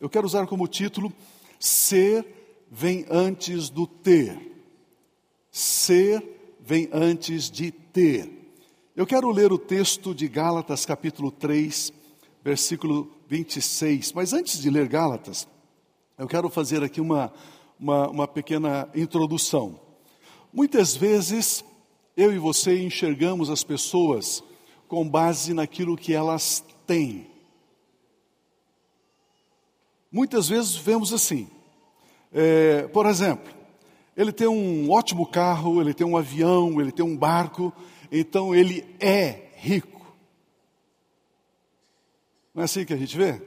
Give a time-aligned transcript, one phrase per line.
[0.00, 1.12] Eu quero usar como título
[1.58, 2.24] Ser
[2.70, 4.38] vem antes do ter.
[5.50, 8.30] Ser vem antes de ter.
[8.94, 11.92] Eu quero ler o texto de Gálatas, capítulo 3,
[12.44, 14.12] versículo 26.
[14.12, 15.48] Mas antes de ler Gálatas,
[16.16, 17.32] eu quero fazer aqui uma,
[17.78, 19.80] uma, uma pequena introdução.
[20.52, 21.64] Muitas vezes,
[22.16, 24.44] eu e você enxergamos as pessoas
[24.86, 27.37] com base naquilo que elas têm.
[30.10, 31.48] Muitas vezes vemos assim,
[32.32, 33.52] é, por exemplo,
[34.16, 37.72] ele tem um ótimo carro, ele tem um avião, ele tem um barco,
[38.10, 40.14] então ele é rico.
[42.54, 43.40] Não é assim que a gente vê?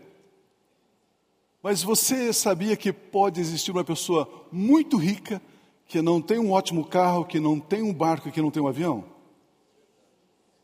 [1.61, 5.41] Mas você sabia que pode existir uma pessoa muito rica
[5.87, 8.67] que não tem um ótimo carro, que não tem um barco, que não tem um
[8.67, 9.03] avião?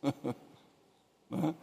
[1.30, 1.54] Né?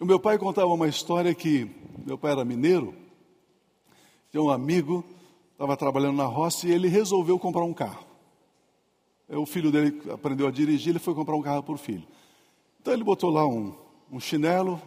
[0.00, 1.70] o meu pai contava uma história que
[2.04, 2.92] meu pai era mineiro,
[4.30, 5.04] tinha um amigo,
[5.52, 8.04] estava trabalhando na roça e ele resolveu comprar um carro.
[9.28, 12.06] O filho dele aprendeu a dirigir, ele foi comprar um carro para o filho.
[12.80, 13.74] Então ele botou lá um,
[14.10, 14.80] um chinelo,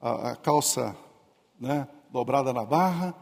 [0.00, 0.96] a, a calça
[1.58, 3.14] né, dobrada na barra,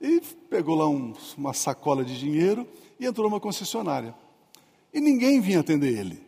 [0.00, 2.66] e pegou lá um, uma sacola de dinheiro
[2.98, 4.14] e entrou numa concessionária.
[4.92, 6.23] E ninguém vinha atender ele.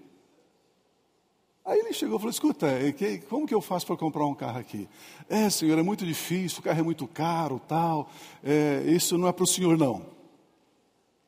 [1.67, 4.61] Aí ele chegou e falou: Escuta, é como que eu faço para comprar um carro
[4.61, 4.89] aqui?
[5.28, 8.09] É, senhor, é muito difícil, o carro é muito caro, tal.
[8.45, 9.97] É, isso não é para o senhor, não.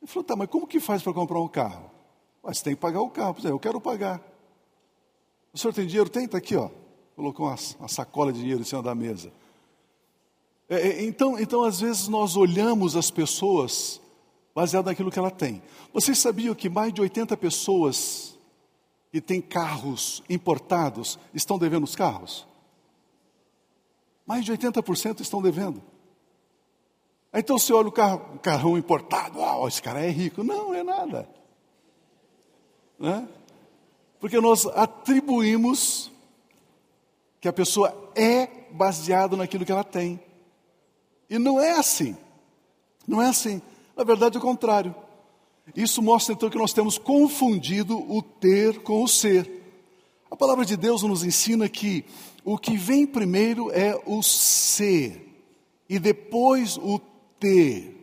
[0.01, 1.91] Ele falou: Tá, mas como que faz para comprar um carro?
[2.41, 3.35] Mas você tem que pagar o carro.
[3.43, 4.21] Eu quero pagar.
[5.51, 6.09] O senhor tem dinheiro?
[6.09, 6.69] Tem, está aqui, ó.
[7.17, 9.33] Colocou uma, uma, sacola de dinheiro em cima da mesa.
[10.69, 13.99] É, é, então, então, às vezes, nós olhamos as pessoas
[14.55, 15.61] baseado naquilo que ela tem.
[15.93, 18.38] Vocês sabiam que mais de 80 pessoas
[19.11, 22.47] que têm carros importados estão devendo os carros?
[24.25, 25.81] Mais de 80% estão devendo.
[27.33, 30.43] Então você olha o carro, o carrão importado, ah, esse cara é rico.
[30.43, 31.27] Não, é nada.
[32.97, 33.27] Né?
[34.19, 36.11] Porque nós atribuímos
[37.39, 40.19] que a pessoa é baseado naquilo que ela tem.
[41.29, 42.17] E não é assim.
[43.07, 43.61] Não é assim.
[43.95, 44.93] Na verdade, é o contrário.
[45.75, 49.49] Isso mostra então que nós temos confundido o ter com o ser.
[50.29, 52.05] A palavra de Deus nos ensina que
[52.43, 55.25] o que vem primeiro é o ser
[55.89, 56.99] e depois o
[57.39, 57.95] ter.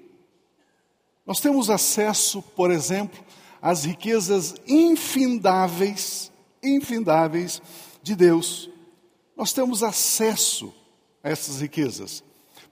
[1.27, 3.19] Nós temos acesso, por exemplo,
[3.60, 6.31] às riquezas infindáveis,
[6.62, 7.60] infindáveis
[8.03, 8.71] de Deus.
[9.37, 10.72] Nós temos acesso
[11.22, 12.22] a essas riquezas,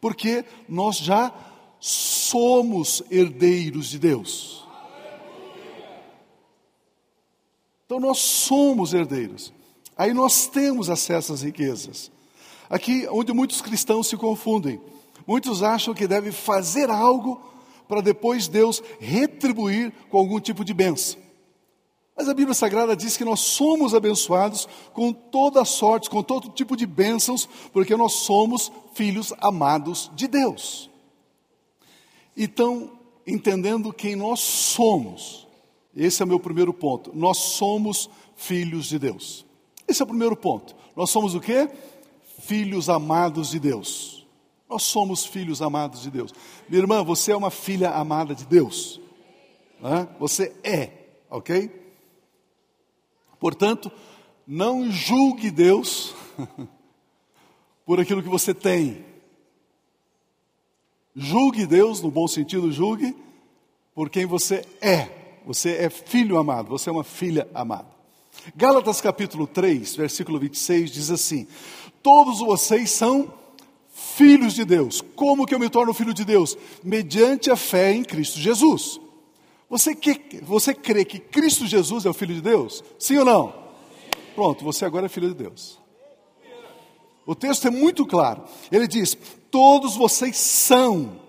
[0.00, 1.32] porque nós já
[1.80, 4.63] somos herdeiros de Deus.
[7.86, 9.52] Então nós somos herdeiros.
[9.96, 12.10] Aí nós temos acesso às riquezas.
[12.68, 14.80] Aqui onde muitos cristãos se confundem.
[15.26, 17.40] Muitos acham que devem fazer algo
[17.86, 21.22] para depois Deus retribuir com algum tipo de bênção.
[22.16, 26.76] Mas a Bíblia Sagrada diz que nós somos abençoados com toda sorte, com todo tipo
[26.76, 30.88] de bênçãos, porque nós somos filhos amados de Deus.
[32.36, 32.92] Então,
[33.26, 35.43] entendendo quem nós somos,
[35.96, 37.10] esse é o meu primeiro ponto.
[37.14, 39.46] Nós somos filhos de Deus.
[39.86, 40.74] Esse é o primeiro ponto.
[40.96, 41.68] Nós somos o quê?
[42.40, 44.26] Filhos amados de Deus.
[44.68, 46.32] Nós somos filhos amados de Deus.
[46.68, 49.00] Minha irmã, você é uma filha amada de Deus.
[50.18, 50.90] Você é,
[51.30, 51.70] ok?
[53.38, 53.92] Portanto,
[54.46, 56.14] não julgue Deus
[57.84, 59.04] por aquilo que você tem.
[61.14, 63.14] Julgue Deus, no bom sentido, julgue
[63.94, 65.23] por quem você é.
[65.46, 67.88] Você é filho amado, você é uma filha amada.
[68.56, 71.46] Gálatas capítulo 3, versículo 26 diz assim:
[72.02, 73.32] Todos vocês são
[73.88, 75.00] filhos de Deus.
[75.14, 76.56] Como que eu me torno filho de Deus?
[76.82, 79.00] Mediante a fé em Cristo Jesus.
[79.68, 82.84] Você, que, você crê que Cristo Jesus é o Filho de Deus?
[82.98, 83.52] Sim ou não?
[84.34, 85.80] Pronto, você agora é filho de Deus.
[87.26, 88.44] O texto é muito claro.
[88.70, 89.16] Ele diz:
[89.50, 91.23] Todos vocês são.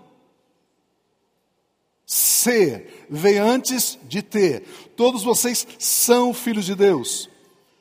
[2.05, 4.61] Ser vem antes de ter.
[4.95, 7.29] Todos vocês são filhos de Deus.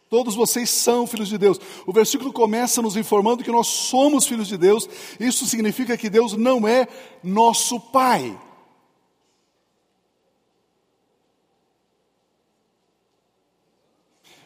[0.08, 1.60] Todos vocês são filhos de Deus.
[1.86, 4.88] O versículo começa nos informando que nós somos filhos de Deus.
[5.18, 6.86] Isso significa que Deus não é
[7.22, 8.38] nosso Pai.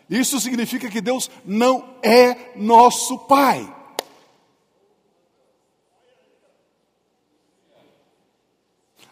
[0.08, 3.77] Isso significa que Deus não é nosso Pai.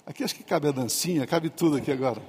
[0.06, 2.22] Aqui acho que cabe a dancinha, cabe tudo aqui agora.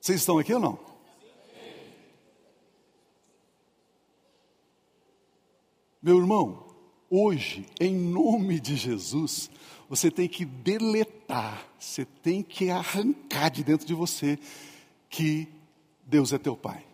[0.00, 0.78] Vocês estão aqui ou não?
[6.02, 6.74] Meu irmão,
[7.08, 9.48] hoje, em nome de Jesus,
[9.88, 14.38] você tem que deletar, você tem que arrancar de dentro de você
[15.08, 15.48] que
[16.04, 16.84] Deus é teu Pai.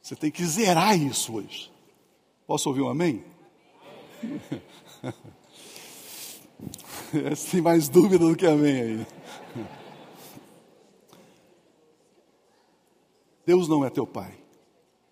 [0.00, 1.77] Você tem que zerar isso hoje.
[2.48, 3.22] Posso ouvir um amém?
[7.50, 9.06] Tem mais dúvida do que amém aí.
[13.44, 14.32] Deus não é teu pai.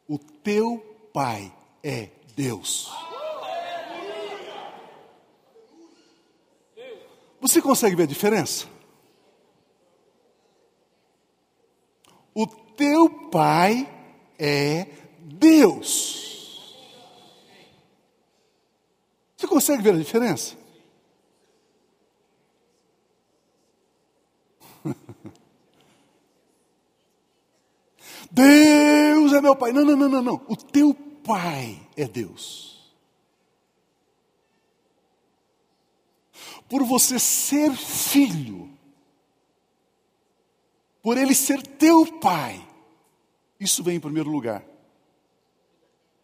[0.08, 0.78] O teu
[1.12, 1.52] pai
[1.84, 2.90] é Deus.
[7.38, 8.66] Você consegue ver a diferença?
[12.34, 13.86] O teu pai
[14.38, 14.86] é
[15.20, 16.35] Deus.
[19.36, 20.56] Você consegue ver a diferença?
[28.30, 29.72] Deus é meu pai.
[29.72, 30.34] Não, não, não, não, não.
[30.48, 32.76] O teu pai é Deus.
[36.68, 38.70] Por você ser filho,
[41.02, 42.66] por ele ser teu pai,
[43.60, 44.64] isso vem em primeiro lugar.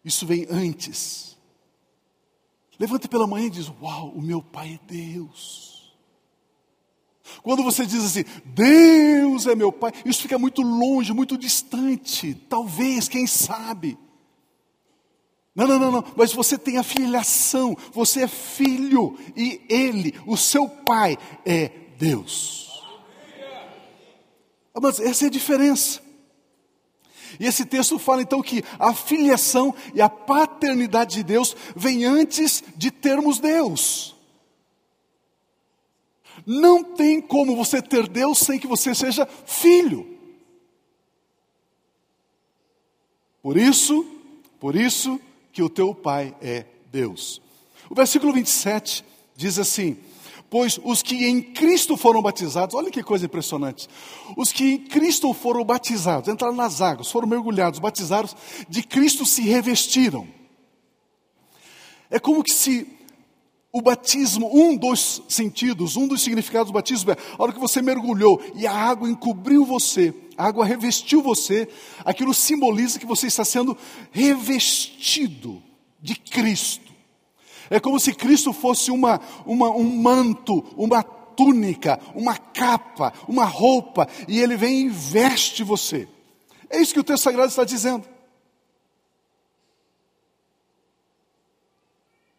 [0.03, 1.37] Isso vem antes.
[2.83, 5.95] Levante pela manhã e diz: Uau, o meu pai é Deus.
[7.41, 12.33] Quando você diz assim, Deus é meu pai, isso fica muito longe, muito distante.
[12.49, 13.97] Talvez, quem sabe.
[15.55, 16.03] Não, não, não, não.
[16.17, 22.83] Mas você tem a filiação, você é filho, e ele, o seu pai, é Deus.
[24.81, 26.02] Mas essa é a diferença.
[27.39, 32.63] E esse texto fala então que a filiação e a paternidade de Deus vem antes
[32.75, 34.15] de termos Deus.
[36.45, 40.17] Não tem como você ter Deus sem que você seja filho.
[43.41, 44.05] Por isso,
[44.59, 45.19] por isso
[45.51, 47.41] que o teu pai é Deus.
[47.89, 49.03] O versículo 27
[49.35, 49.97] diz assim:
[50.53, 53.89] Pois os que em Cristo foram batizados, olha que coisa impressionante.
[54.37, 58.35] Os que em Cristo foram batizados, entraram nas águas, foram mergulhados, batizados,
[58.69, 60.27] de Cristo se revestiram.
[62.07, 62.85] É como que se
[63.71, 67.81] o batismo, um dos sentidos, um dos significados do batismo é a hora que você
[67.81, 71.67] mergulhou e a água encobriu você, a água revestiu você,
[72.05, 73.75] aquilo simboliza que você está sendo
[74.11, 75.63] revestido
[75.99, 76.92] de Cristo.
[77.73, 84.07] É como se Cristo fosse uma, uma, um manto, uma túnica, uma capa, uma roupa,
[84.27, 86.07] e ele vem e veste você.
[86.69, 88.07] É isso que o texto sagrado está dizendo.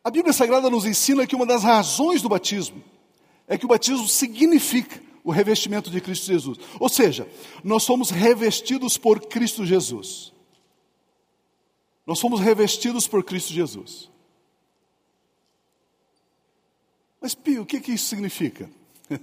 [0.04, 2.80] A Bíblia Sagrada nos ensina que uma das razões do batismo
[3.48, 6.58] é que o batismo significa o revestimento de Cristo Jesus.
[6.78, 7.28] Ou seja,
[7.64, 10.32] nós somos revestidos por Cristo Jesus.
[12.06, 14.13] Nós somos revestidos por Cristo Jesus.
[17.24, 18.68] Mas, Pio, o que, que isso significa?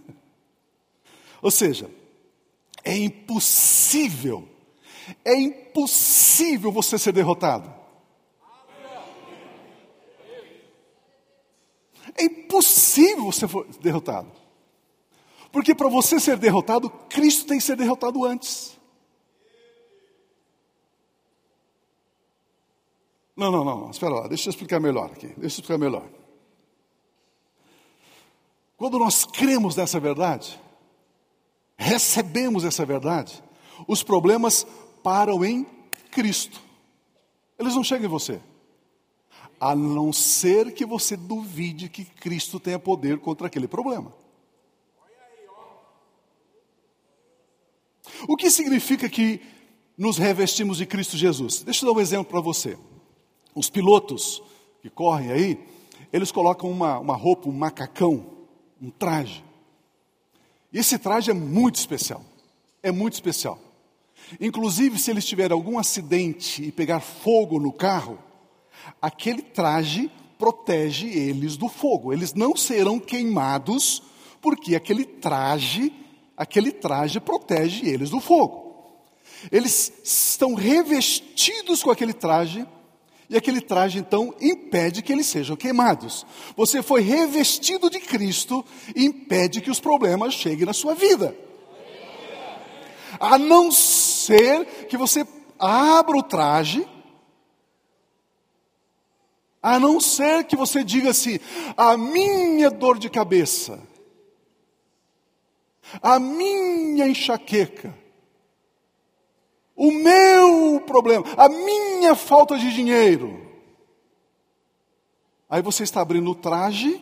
[1.39, 1.87] Ou seja,
[2.83, 4.49] é impossível,
[5.23, 7.71] é impossível você ser derrotado.
[12.17, 14.31] É impossível você ser derrotado.
[15.51, 18.79] Porque para você ser derrotado, Cristo tem que ser derrotado antes.
[23.37, 25.27] Não, não, não, espera lá, deixa eu explicar melhor aqui.
[25.27, 26.20] Deixa eu explicar melhor.
[28.81, 30.59] Quando nós cremos nessa verdade,
[31.77, 33.43] recebemos essa verdade,
[33.87, 34.65] os problemas
[35.03, 35.67] param em
[36.09, 36.59] Cristo.
[37.59, 38.41] Eles não chegam em você
[39.59, 44.11] a não ser que você duvide que Cristo tenha poder contra aquele problema.
[48.27, 49.41] O que significa que
[49.95, 51.61] nos revestimos de Cristo Jesus?
[51.61, 52.79] Deixa eu dar um exemplo para você.
[53.53, 54.41] Os pilotos
[54.81, 55.67] que correm aí,
[56.11, 58.40] eles colocam uma, uma roupa, um macacão,
[58.81, 59.43] um traje.
[60.73, 62.23] E esse traje é muito especial.
[62.81, 63.59] É muito especial.
[64.39, 68.17] Inclusive, se eles tiverem algum acidente e pegar fogo no carro,
[69.01, 72.11] aquele traje protege eles do fogo.
[72.11, 74.01] Eles não serão queimados
[74.41, 75.93] porque aquele traje,
[76.35, 78.71] aquele traje protege eles do fogo.
[79.51, 82.65] Eles estão revestidos com aquele traje
[83.31, 86.25] e aquele traje então impede que eles sejam queimados.
[86.57, 91.33] Você foi revestido de Cristo e impede que os problemas cheguem na sua vida.
[93.17, 95.25] A não ser que você
[95.57, 96.85] abra o traje
[99.63, 101.39] a não ser que você diga assim:
[101.77, 103.79] a minha dor de cabeça,
[106.01, 107.95] a minha enxaqueca,
[109.81, 113.41] o meu problema, a minha falta de dinheiro.
[115.49, 117.01] Aí você está abrindo o traje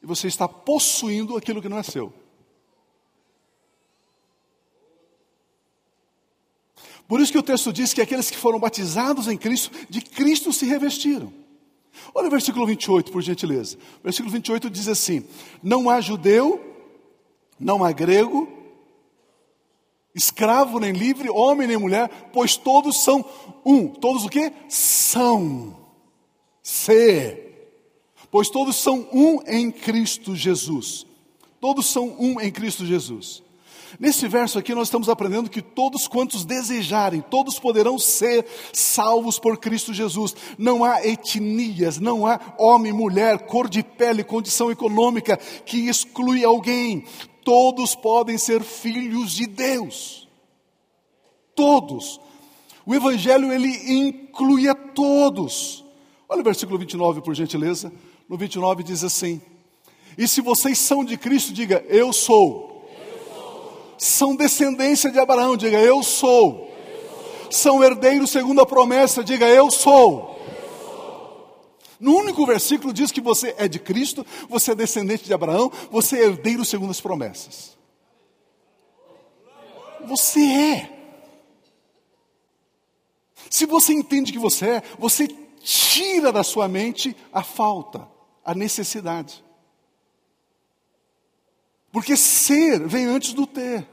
[0.00, 2.12] e você está possuindo aquilo que não é seu.
[7.08, 10.52] Por isso que o texto diz que aqueles que foram batizados em Cristo, de Cristo
[10.52, 11.32] se revestiram.
[12.14, 13.76] Olha o versículo 28, por gentileza.
[13.98, 15.26] O versículo 28 diz assim:
[15.60, 16.64] Não há judeu,
[17.58, 18.63] não há grego,
[20.14, 23.24] escravo nem livre, homem nem mulher, pois todos são
[23.64, 23.88] um.
[23.88, 24.52] Todos o que?
[24.68, 25.76] São.
[26.62, 27.44] Ser.
[28.30, 31.06] Pois todos são um em Cristo Jesus.
[31.60, 33.42] Todos são um em Cristo Jesus.
[33.98, 39.56] Nesse verso aqui nós estamos aprendendo que todos quantos desejarem, todos poderão ser salvos por
[39.58, 40.34] Cristo Jesus.
[40.58, 47.04] Não há etnias, não há homem, mulher, cor de pele, condição econômica que exclui alguém.
[47.44, 50.26] Todos podem ser filhos de Deus.
[51.54, 52.20] Todos.
[52.86, 55.84] O evangelho ele inclui a todos.
[56.28, 57.92] Olha o versículo 29, por gentileza.
[58.28, 59.40] No 29 diz assim:
[60.18, 62.74] E se vocês são de Cristo, diga: Eu sou
[63.98, 66.70] são descendência de Abraão, diga eu sou.
[67.50, 70.33] São herdeiros segundo a promessa, diga eu sou.
[72.00, 76.18] No único versículo diz que você é de Cristo, você é descendente de Abraão, você
[76.18, 77.76] é herdeiro segundo as promessas.
[80.06, 80.94] Você é.
[83.50, 85.28] Se você entende que você é, você
[85.60, 88.06] tira da sua mente a falta,
[88.44, 89.44] a necessidade.
[91.92, 93.88] Porque ser vem antes do ter.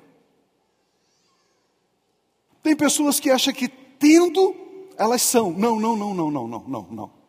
[2.63, 4.55] Tem pessoas que acham que tendo,
[4.98, 5.51] elas são.
[5.51, 7.20] Não, não, não, não, não, não, não, não.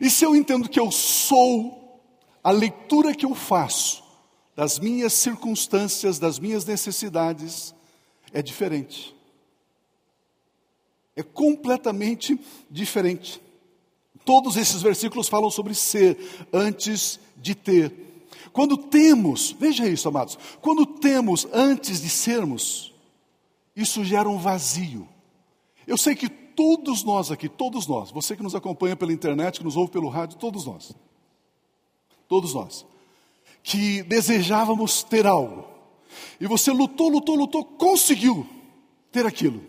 [0.00, 2.00] E se eu entendo que eu sou,
[2.42, 4.02] a leitura que eu faço
[4.54, 7.74] das minhas circunstâncias, das minhas necessidades,
[8.32, 9.14] é diferente.
[11.16, 12.38] É completamente
[12.70, 13.40] diferente.
[14.24, 16.18] Todos esses versículos falam sobre ser
[16.52, 17.92] antes de ter.
[18.52, 22.92] Quando temos, veja isso, amados, quando temos antes de sermos,
[23.74, 25.08] isso gera um vazio.
[25.86, 29.64] Eu sei que todos nós aqui, todos nós, você que nos acompanha pela internet, que
[29.64, 30.94] nos ouve pelo rádio, todos nós,
[32.28, 32.86] todos nós,
[33.62, 35.64] que desejávamos ter algo,
[36.40, 38.46] e você lutou, lutou, lutou, conseguiu
[39.12, 39.64] ter aquilo.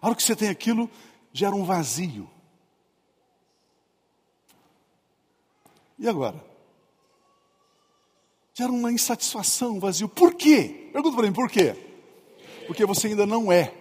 [0.00, 0.90] A hora que você tem aquilo,
[1.32, 2.28] gera um vazio.
[5.98, 6.42] E agora?
[8.54, 10.08] Gera uma insatisfação, um vazio.
[10.08, 10.90] Por quê?
[10.92, 11.76] Pergunta para mim, por quê?
[12.66, 13.77] Porque você ainda não é.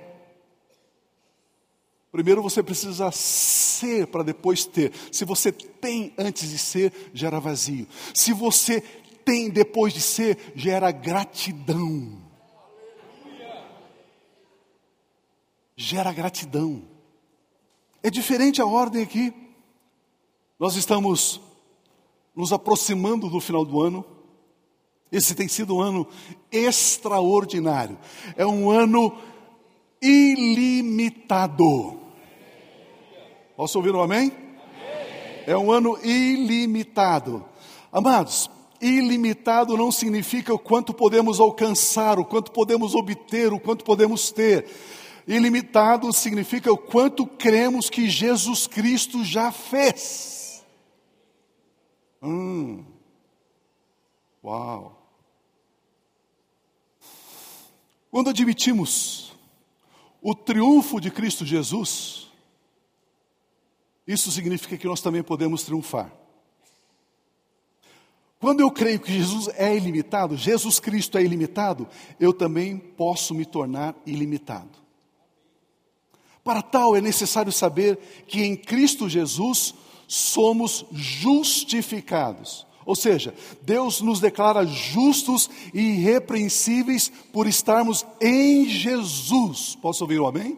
[2.17, 4.91] Primeiro você precisa ser para depois ter.
[5.12, 7.88] Se você tem antes de ser, gera vazio.
[8.12, 8.81] Se você
[9.24, 12.19] tem depois de ser, gera gratidão.
[15.75, 16.81] Gera gratidão.
[18.01, 19.31] É diferente a ordem aqui.
[20.59, 21.39] Nós estamos
[22.36, 24.03] nos aproximando do final do ano.
[25.12, 26.07] Esse tem sido um ano
[26.51, 27.95] extraordinário.
[28.36, 29.15] É um ano
[30.01, 32.06] ilimitado.
[33.57, 34.31] Posso ouvir um amém?
[34.31, 35.43] amém?
[35.47, 37.43] É um ano ilimitado.
[37.91, 38.47] Amados,
[38.79, 44.67] ilimitado não significa o quanto podemos alcançar, o quanto podemos obter, o quanto podemos ter.
[45.27, 50.63] Ilimitado significa o quanto cremos que Jesus Cristo já fez.
[52.21, 52.85] Hum.
[54.43, 55.01] Uau.
[58.11, 59.33] Quando admitimos
[60.21, 62.26] o triunfo de Cristo Jesus,
[64.07, 66.11] isso significa que nós também podemos triunfar.
[68.39, 71.87] Quando eu creio que Jesus é ilimitado, Jesus Cristo é ilimitado,
[72.19, 74.69] eu também posso me tornar ilimitado.
[76.43, 77.97] Para tal é necessário saber
[78.27, 79.73] que em Cristo Jesus
[80.07, 82.65] somos justificados.
[82.85, 89.77] Ou seja, Deus nos declara justos e irrepreensíveis por estarmos em Jesus.
[89.81, 90.57] Posso ouvir o amém?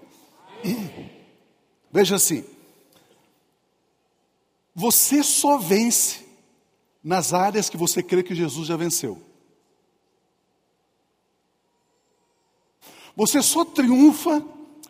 [0.63, 1.09] amém?
[1.91, 2.43] Veja assim:
[4.79, 6.25] você só vence
[7.03, 9.21] nas áreas que você crê que Jesus já venceu.
[13.13, 14.41] Você só triunfa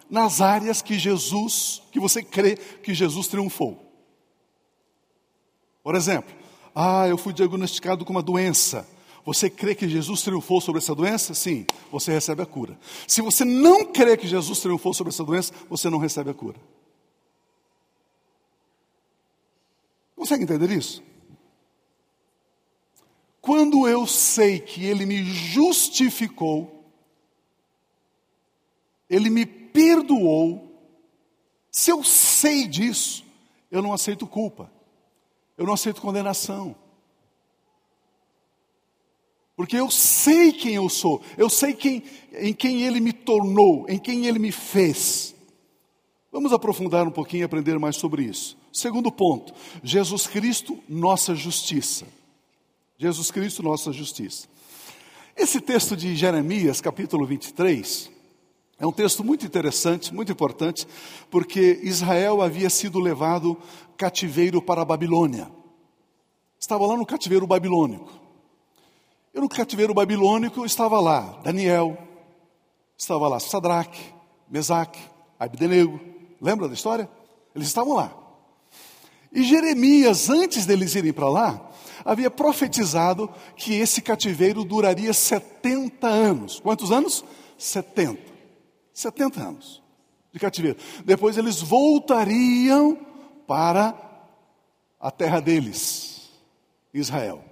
[0.07, 3.83] nas áreas que Jesus, que você crê que Jesus triunfou.
[5.81, 6.35] Por exemplo,
[6.75, 8.87] ah, eu fui diagnosticado com uma doença.
[9.25, 11.33] Você crê que Jesus triunfou sobre essa doença?
[11.33, 12.79] Sim, você recebe a cura.
[13.07, 16.59] Se você não crê que Jesus triunfou sobre essa doença, você não recebe a cura.
[20.19, 21.01] Consegue entender isso?
[23.39, 26.83] Quando eu sei que Ele me justificou,
[29.09, 30.77] Ele me perdoou.
[31.71, 33.25] Se eu sei disso,
[33.71, 34.69] eu não aceito culpa.
[35.57, 36.75] Eu não aceito condenação.
[39.55, 43.97] Porque eu sei quem eu sou, eu sei quem, em quem Ele me tornou, em
[43.97, 45.33] quem Ele me fez.
[46.31, 48.55] Vamos aprofundar um pouquinho e aprender mais sobre isso.
[48.71, 52.05] Segundo ponto, Jesus Cristo, nossa justiça.
[52.97, 54.47] Jesus Cristo, nossa justiça.
[55.35, 58.11] Esse texto de Jeremias, capítulo 23,
[58.77, 60.87] é um texto muito interessante, muito importante,
[61.31, 63.57] porque Israel havia sido levado
[63.97, 65.49] cativeiro para a Babilônia.
[66.59, 68.11] Estava lá no cativeiro babilônico.
[69.33, 71.97] E no cativeiro babilônico estava lá Daniel,
[72.97, 74.13] estava lá Sadraque,
[74.49, 74.99] Mesaque,
[75.39, 76.08] Abdenego.
[76.39, 77.09] Lembra da história?
[77.55, 78.15] Eles estavam lá.
[79.31, 81.69] E Jeremias, antes deles irem para lá,
[82.03, 86.59] havia profetizado que esse cativeiro duraria 70 anos.
[86.59, 87.23] Quantos anos?
[87.57, 88.21] 70.
[88.93, 89.83] 70 anos
[90.31, 90.77] de cativeiro.
[91.05, 92.97] Depois eles voltariam
[93.47, 93.95] para
[94.99, 96.29] a terra deles,
[96.93, 97.43] Israel.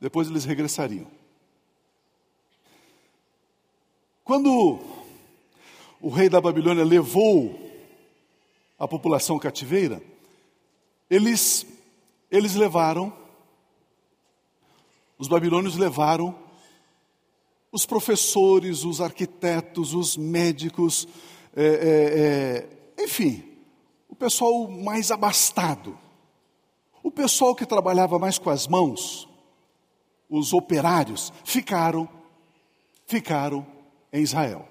[0.00, 1.06] Depois eles regressariam.
[4.24, 4.80] Quando
[6.00, 7.71] o rei da Babilônia levou
[8.82, 10.02] a população cativeira,
[11.08, 11.64] eles,
[12.28, 13.16] eles levaram,
[15.16, 16.36] os babilônios levaram
[17.70, 21.06] os professores, os arquitetos, os médicos,
[21.54, 21.64] é,
[22.98, 23.44] é, é, enfim,
[24.08, 25.96] o pessoal mais abastado.
[27.04, 29.28] O pessoal que trabalhava mais com as mãos,
[30.28, 32.08] os operários, ficaram,
[33.06, 33.64] ficaram
[34.12, 34.66] em Israel.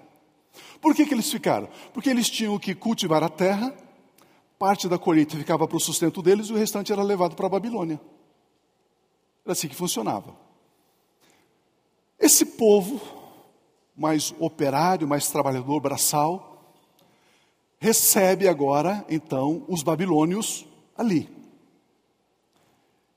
[0.81, 1.69] Por que, que eles ficaram?
[1.93, 3.73] Porque eles tinham que cultivar a terra,
[4.61, 7.49] parte da colheita ficava para o sustento deles e o restante era levado para a
[7.49, 7.99] Babilônia.
[9.43, 10.37] Era assim que funcionava.
[12.19, 13.01] Esse povo,
[13.97, 16.75] mais operário, mais trabalhador, braçal,
[17.79, 20.63] recebe agora, então, os babilônios
[20.95, 21.27] ali.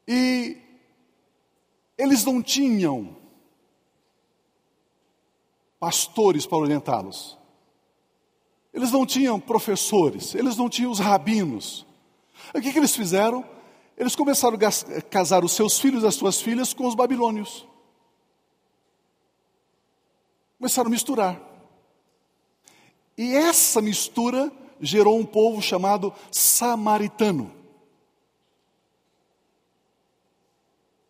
[0.09, 0.57] E
[1.99, 3.15] eles não tinham
[5.79, 7.37] pastores para orientá-los.
[8.75, 11.87] Eles não tinham professores, eles não tinham os rabinos.
[12.53, 13.49] O que, que eles fizeram?
[13.97, 17.65] Eles começaram a casar os seus filhos e as suas filhas com os babilônios.
[20.59, 21.41] Começaram a misturar.
[23.17, 27.55] E essa mistura gerou um povo chamado samaritano.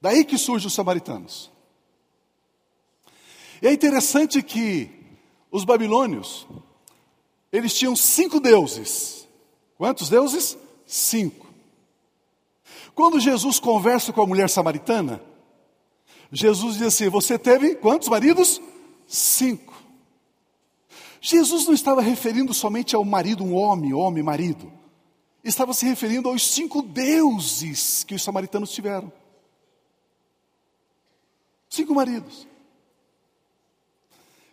[0.02, 1.50] Daí que surgem os samaritanos.
[3.62, 4.90] E é interessante que
[5.50, 6.46] os babilônios,
[7.54, 9.28] eles tinham cinco deuses.
[9.78, 10.58] Quantos deuses?
[10.84, 11.46] Cinco.
[12.96, 15.22] Quando Jesus conversa com a mulher samaritana,
[16.32, 18.60] Jesus diz assim: Você teve quantos maridos?
[19.06, 19.72] Cinco.
[21.20, 24.72] Jesus não estava referindo somente ao marido, um homem, homem, marido.
[25.44, 29.12] Estava se referindo aos cinco deuses que os samaritanos tiveram.
[31.70, 32.48] Cinco maridos.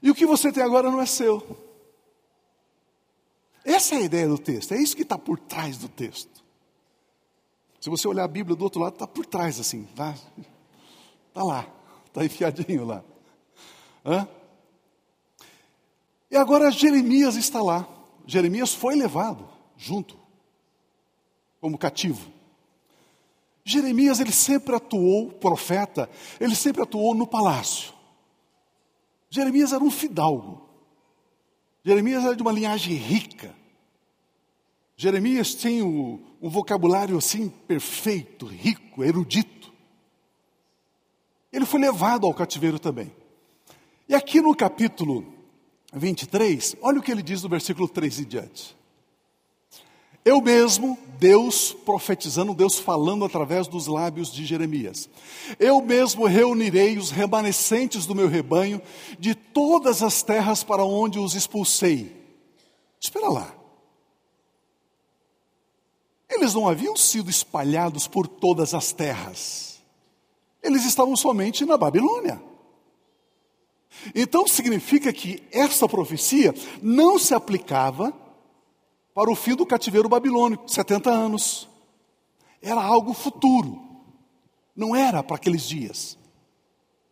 [0.03, 1.70] E o que você tem agora não é seu.
[3.63, 6.43] Essa é a ideia do texto, é isso que está por trás do texto.
[7.79, 10.15] Se você olhar a Bíblia do outro lado, está por trás assim, tá?
[11.27, 11.67] Está lá,
[12.05, 13.03] está enfiadinho lá.
[14.05, 14.27] Hã?
[16.29, 17.87] E agora Jeremias está lá.
[18.25, 20.17] Jeremias foi levado junto,
[21.59, 22.31] como cativo.
[23.63, 27.93] Jeremias, ele sempre atuou, profeta, ele sempre atuou no palácio.
[29.29, 30.70] Jeremias era um fidalgo.
[31.83, 33.55] Jeremias era de uma linhagem rica.
[34.95, 39.73] Jeremias tem um, um vocabulário assim perfeito, rico, erudito.
[41.51, 43.11] Ele foi levado ao cativeiro também.
[44.07, 45.25] E aqui no capítulo
[45.93, 48.80] 23, olha o que ele diz no versículo 3 e diante.
[50.23, 55.09] Eu mesmo, Deus profetizando, Deus falando através dos lábios de Jeremias.
[55.59, 58.81] Eu mesmo reunirei os remanescentes do meu rebanho
[59.17, 62.15] de todas as terras para onde os expulsei.
[62.99, 63.55] Espera lá.
[66.29, 69.81] Eles não haviam sido espalhados por todas as terras.
[70.61, 72.41] Eles estavam somente na Babilônia.
[74.15, 78.20] Então significa que essa profecia não se aplicava
[79.13, 81.67] para o fim do cativeiro babilônico, 70 anos.
[82.61, 83.81] Era algo futuro,
[84.75, 86.17] não era para aqueles dias.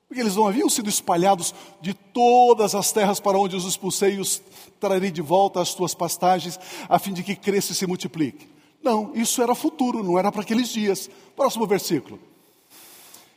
[0.07, 4.19] Porque eles não haviam sido espalhados de todas as terras para onde os expulsei e
[4.19, 4.41] os
[4.79, 8.47] trarei de volta às tuas pastagens, a fim de que cresça e se multiplique.
[8.81, 11.09] Não, isso era futuro, não era para aqueles dias.
[11.35, 12.19] Próximo versículo.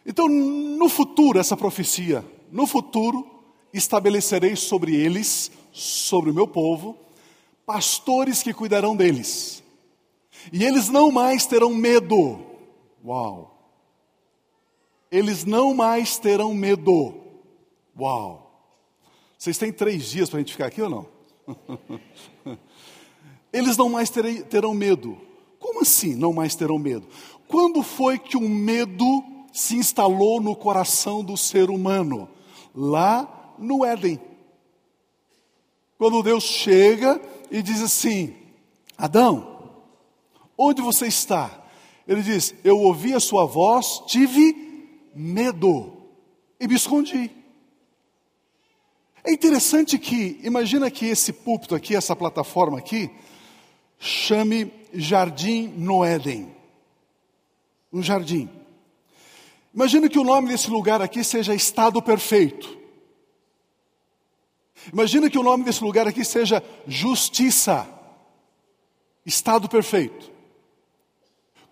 [0.06, 3.26] Então, no futuro, essa profecia, no futuro,
[3.72, 6.96] estabelecerei sobre eles sobre o meu povo
[7.66, 9.62] pastores que cuidarão deles.
[10.52, 12.40] E eles não mais terão medo.
[13.04, 13.50] Uau!
[15.10, 17.14] Eles não mais terão medo.
[17.98, 18.42] Uau!
[19.38, 21.06] Vocês têm três dias para a gente ficar aqui ou não?
[23.52, 25.18] Eles não mais terei, terão medo.
[25.58, 27.06] Como assim não mais terão medo?
[27.46, 29.04] Quando foi que o medo
[29.52, 32.28] se instalou no coração do ser humano?
[32.74, 34.18] Lá no Éden.
[35.98, 37.20] Quando Deus chega
[37.52, 38.34] e diz assim:
[38.96, 39.70] Adão,
[40.56, 41.62] onde você está?
[42.08, 45.92] Ele diz: Eu ouvi a sua voz, tive medo
[46.58, 47.30] e me escondi.
[49.22, 53.08] É interessante que, imagina que esse púlpito aqui, essa plataforma aqui,
[53.98, 56.50] chame Jardim no Éden.
[57.92, 58.48] Um jardim.
[59.72, 62.81] Imagina que o nome desse lugar aqui seja Estado Perfeito.
[64.90, 67.86] Imagina que o nome desse lugar aqui seja Justiça.
[69.26, 70.32] Estado Perfeito.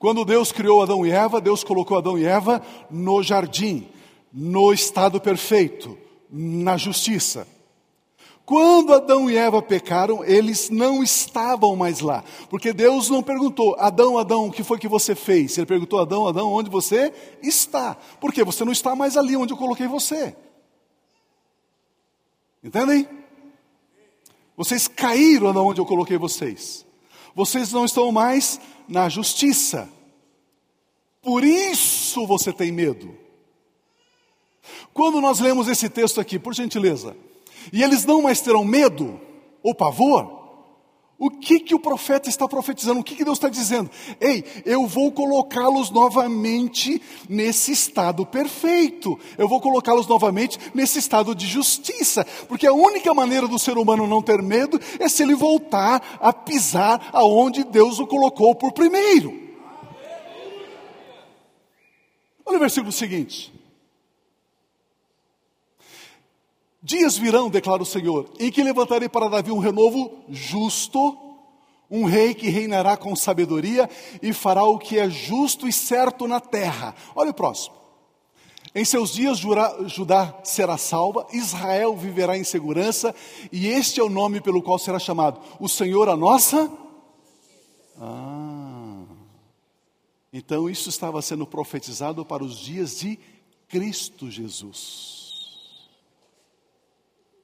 [0.00, 3.86] Quando Deus criou Adão e Eva, Deus colocou Adão e Eva no jardim,
[4.32, 5.98] no estado perfeito,
[6.30, 7.46] na justiça.
[8.46, 14.16] Quando Adão e Eva pecaram, eles não estavam mais lá, porque Deus não perguntou, Adão,
[14.16, 15.58] Adão, o que foi que você fez?
[15.58, 17.94] Ele perguntou, Adão, Adão, onde você está?
[18.18, 20.34] Porque você não está mais ali onde eu coloquei você.
[22.62, 23.08] Entendem?
[24.56, 26.86] Vocês caíram onde eu coloquei vocês.
[27.34, 29.88] Vocês não estão mais na justiça.
[31.22, 33.16] Por isso você tem medo.
[34.92, 37.16] Quando nós lemos esse texto aqui, por gentileza,
[37.72, 39.20] e eles não mais terão medo
[39.62, 40.39] ou pavor,
[41.20, 42.98] o que, que o profeta está profetizando?
[42.98, 43.90] O que, que Deus está dizendo?
[44.18, 49.18] Ei, eu vou colocá-los novamente nesse estado perfeito.
[49.36, 52.24] Eu vou colocá-los novamente nesse estado de justiça.
[52.48, 56.32] Porque a única maneira do ser humano não ter medo é se ele voltar a
[56.32, 59.38] pisar aonde Deus o colocou por primeiro.
[62.46, 63.59] Olha o versículo seguinte.
[66.82, 71.16] Dias virão, declara o Senhor, em que levantarei para Davi um renovo justo,
[71.90, 73.88] um rei que reinará com sabedoria
[74.22, 76.94] e fará o que é justo e certo na terra.
[77.14, 77.74] Olha o próximo.
[78.74, 83.14] Em seus dias Judá será salva, Israel viverá em segurança,
[83.50, 86.70] e este é o nome pelo qual será chamado: o Senhor a nossa.
[88.00, 89.02] Ah,
[90.32, 93.18] então isso estava sendo profetizado para os dias de
[93.68, 95.19] Cristo Jesus.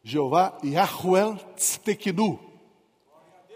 [0.06, 2.38] Jeová Yahuel Tztekinu.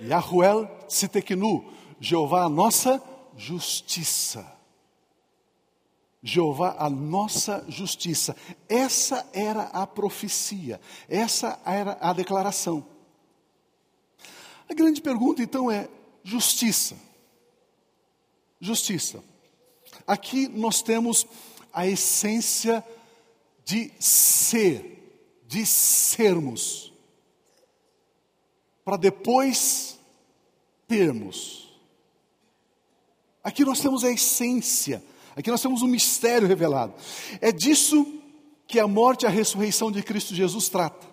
[0.00, 1.72] Yahuel Tztekinu.
[2.00, 3.00] Jeová a nossa
[3.36, 4.44] justiça.
[6.20, 8.34] Jeová a nossa justiça.
[8.68, 12.84] Essa era a profecia, essa era a declaração.
[14.68, 15.88] A grande pergunta então é:
[16.24, 16.96] justiça.
[18.60, 19.22] Justiça.
[20.04, 21.24] Aqui nós temos
[21.72, 22.84] a essência
[23.64, 24.99] de ser
[25.50, 26.92] de sermos,
[28.84, 29.98] para depois
[30.86, 31.74] termos.
[33.42, 35.02] Aqui nós temos a essência,
[35.34, 36.94] aqui nós temos um mistério revelado.
[37.40, 38.06] É disso
[38.64, 41.04] que a morte e a ressurreição de Cristo Jesus trata.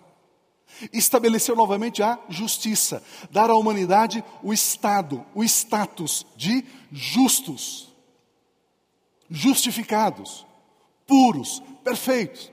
[0.92, 7.92] Estabeleceu novamente a justiça, dar à humanidade o estado, o status de justos,
[9.28, 10.46] justificados,
[11.08, 12.52] puros, perfeitos.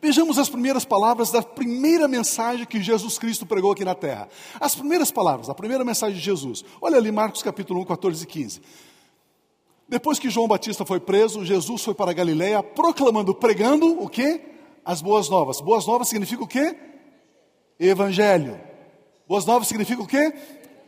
[0.00, 4.28] Vejamos as primeiras palavras da primeira mensagem que Jesus Cristo pregou aqui na terra.
[4.60, 6.64] As primeiras palavras, a primeira mensagem de Jesus.
[6.80, 8.60] Olha ali Marcos capítulo 1, 14 e 15.
[9.88, 14.40] Depois que João Batista foi preso, Jesus foi para Galiléia proclamando, pregando o quê?
[14.84, 15.60] As boas novas.
[15.60, 16.76] Boas novas significa o quê?
[17.78, 18.60] Evangelho.
[19.28, 20.32] Boas novas significa o quê?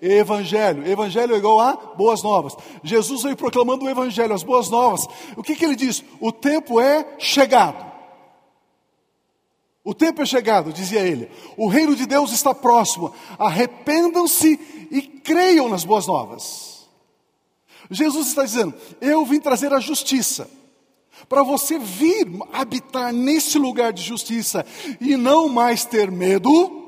[0.01, 0.87] Evangelho.
[0.87, 2.57] Evangelho é igual a boas novas.
[2.83, 5.07] Jesus veio proclamando o Evangelho, as boas novas.
[5.37, 6.05] O que, que ele diz?
[6.21, 7.94] O tempo é chegado.
[9.85, 11.31] O tempo é chegado, dizia ele.
[11.59, 13.15] O reino de Deus está próximo.
[13.39, 14.59] Arrependam-se
[14.91, 16.89] e creiam nas boas novas.
[17.91, 20.49] Jesus está dizendo: Eu vim trazer a justiça.
[21.29, 24.65] Para você vir habitar nesse lugar de justiça
[25.01, 26.83] e não mais ter medo,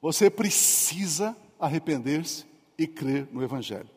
[0.00, 2.44] você precisa arrepender-se
[2.78, 3.90] e crer no Evangelho.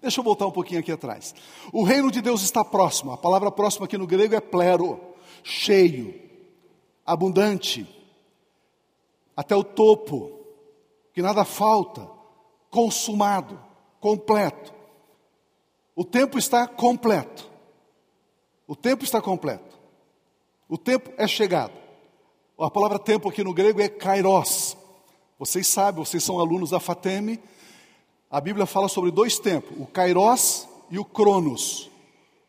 [0.00, 1.34] Deixa eu voltar um pouquinho aqui atrás.
[1.72, 3.12] O reino de Deus está próximo.
[3.12, 5.15] A palavra próxima aqui no grego é plero
[5.46, 6.12] cheio,
[7.06, 7.86] abundante,
[9.36, 10.40] até o topo,
[11.14, 12.10] que nada falta,
[12.68, 13.56] consumado,
[14.00, 14.74] completo.
[15.94, 17.48] O tempo está completo.
[18.66, 19.78] O tempo está completo.
[20.68, 21.74] O tempo é chegado.
[22.58, 24.76] A palavra tempo aqui no grego é kairos.
[25.38, 27.38] Vocês sabem, vocês são alunos da FATEM.
[28.28, 31.88] A Bíblia fala sobre dois tempos, o kairos e o cronos.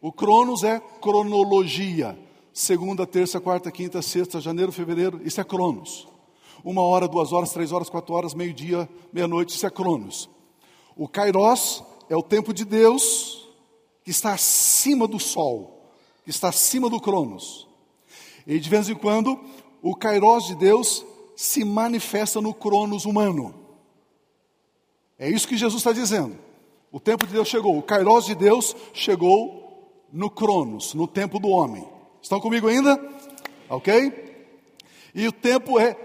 [0.01, 2.26] O cronos é cronologia.
[2.57, 6.07] Segunda, terça, quarta, quinta, sexta, janeiro, fevereiro, isso é cronos.
[6.63, 10.27] Uma hora, duas horas, três horas, quatro horas, meio-dia, meia-noite, isso é cronos.
[10.95, 13.47] O kairos é o tempo de Deus
[14.03, 15.87] que está acima do sol,
[16.23, 17.67] que está acima do cronos.
[18.47, 19.39] E de vez em quando,
[19.79, 23.53] o kairos de Deus se manifesta no cronos humano.
[25.19, 26.35] É isso que Jesus está dizendo.
[26.91, 31.49] O tempo de Deus chegou, o kairos de Deus chegou no Cronos, no tempo do
[31.49, 31.96] homem.
[32.27, 33.01] Estão comigo ainda?
[33.69, 34.11] Ok?
[35.15, 35.95] E o tempo é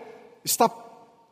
[0.44, 0.68] está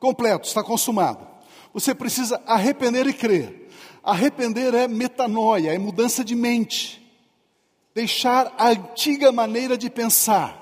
[0.01, 1.25] completo, está consumado.
[1.73, 3.69] Você precisa arrepender e crer.
[4.03, 7.01] Arrepender é metanoia, é mudança de mente.
[7.95, 10.59] Deixar a antiga maneira de pensar.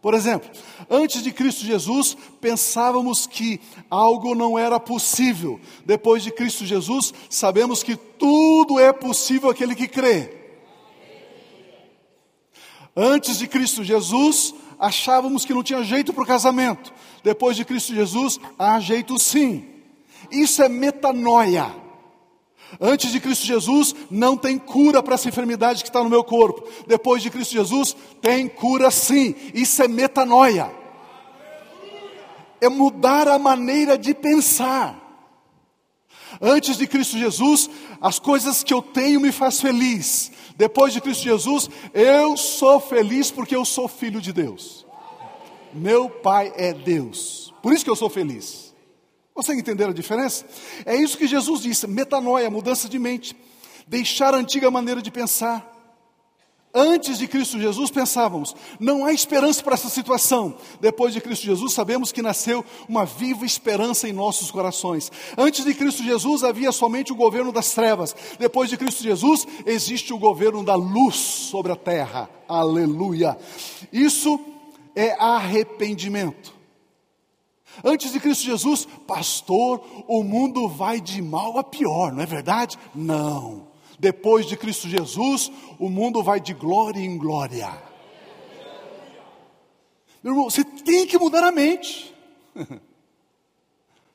[0.00, 0.50] Por exemplo,
[0.90, 5.60] antes de Cristo Jesus, pensávamos que algo não era possível.
[5.86, 10.41] Depois de Cristo Jesus, sabemos que tudo é possível aquele que crê.
[12.96, 16.92] Antes de Cristo Jesus, achávamos que não tinha jeito para o casamento.
[17.22, 19.66] Depois de Cristo Jesus, há jeito sim.
[20.30, 21.82] Isso é metanoia.
[22.80, 26.66] Antes de Cristo Jesus, não tem cura para essa enfermidade que está no meu corpo.
[26.86, 29.34] Depois de Cristo Jesus, tem cura sim.
[29.54, 30.70] Isso é metanoia.
[32.60, 35.01] É mudar a maneira de pensar.
[36.40, 37.68] Antes de Cristo Jesus,
[38.00, 40.32] as coisas que eu tenho me faz feliz.
[40.56, 44.86] Depois de Cristo Jesus, eu sou feliz porque eu sou filho de Deus.
[45.72, 47.52] Meu pai é Deus.
[47.62, 48.74] Por isso que eu sou feliz.
[49.34, 50.44] Consegue entender a diferença?
[50.84, 53.34] É isso que Jesus disse: metanoia, mudança de mente.
[53.86, 55.71] Deixar a antiga maneira de pensar
[56.74, 60.54] Antes de Cristo Jesus pensávamos, não há esperança para essa situação.
[60.80, 65.12] Depois de Cristo Jesus, sabemos que nasceu uma viva esperança em nossos corações.
[65.36, 68.16] Antes de Cristo Jesus havia somente o governo das trevas.
[68.38, 72.30] Depois de Cristo Jesus, existe o governo da luz sobre a terra.
[72.48, 73.36] Aleluia.
[73.92, 74.40] Isso
[74.96, 76.54] é arrependimento.
[77.84, 82.78] Antes de Cristo Jesus, pastor, o mundo vai de mal a pior, não é verdade?
[82.94, 83.71] Não.
[84.02, 87.72] Depois de Cristo Jesus, o mundo vai de glória em glória.
[90.20, 92.12] Meu irmão, você tem que mudar a mente.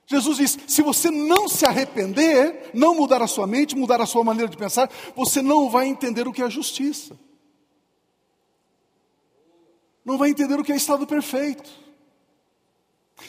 [0.05, 4.25] Jesus diz: se você não se arrepender, não mudar a sua mente, mudar a sua
[4.25, 7.17] maneira de pensar, você não vai entender o que é justiça.
[10.03, 11.69] Não vai entender o que é estado perfeito.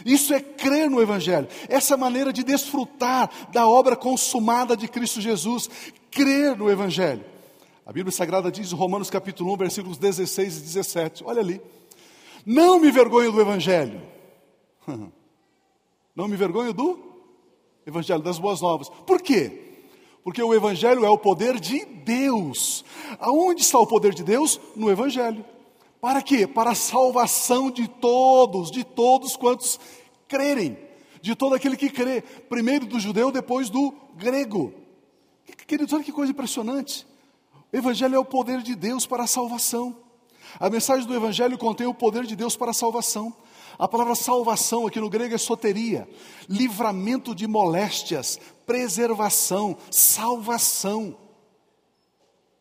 [0.04, 5.68] Isso é crer no Evangelho, essa maneira de desfrutar da obra consumada de Cristo Jesus,
[6.10, 7.24] crer no Evangelho.
[7.84, 11.60] A Bíblia Sagrada diz, Romanos capítulo 1, versículos 16 e 17, olha ali.
[12.44, 14.00] Não me vergonho do Evangelho.
[16.14, 16.98] Não me vergonho do
[17.86, 18.88] Evangelho, das boas novas.
[18.88, 19.68] Por quê?
[20.22, 22.84] Porque o Evangelho é o poder de Deus.
[23.18, 24.60] Aonde está o poder de Deus?
[24.76, 25.44] No Evangelho.
[26.00, 26.46] Para quê?
[26.46, 29.78] Para a salvação de todos, de todos quantos
[30.26, 30.78] crerem,
[31.20, 34.72] de todo aquele que crê, primeiro do judeu, depois do grego.
[35.66, 37.06] Queridos, olha que coisa impressionante.
[37.72, 39.96] O Evangelho é o poder de Deus para a salvação.
[40.58, 43.34] A mensagem do Evangelho contém o poder de Deus para a salvação.
[43.78, 46.08] A palavra salvação aqui no grego é soteria,
[46.48, 51.16] livramento de moléstias, preservação, salvação.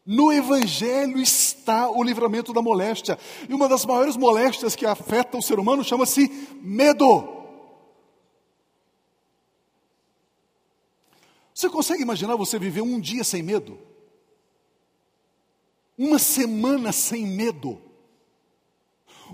[0.07, 3.19] No Evangelho está o livramento da moléstia.
[3.49, 6.29] E uma das maiores moléstias que afetam o ser humano chama-se
[6.61, 7.27] medo.
[11.53, 13.77] Você consegue imaginar você viver um dia sem medo?
[15.97, 17.81] Uma semana sem medo?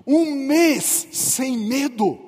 [0.08, 2.23] Um mês sem medo?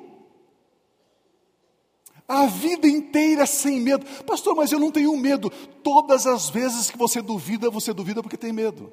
[2.27, 4.05] A vida inteira sem medo.
[4.23, 5.49] Pastor, mas eu não tenho medo.
[5.83, 8.91] Todas as vezes que você duvida, você duvida porque tem medo.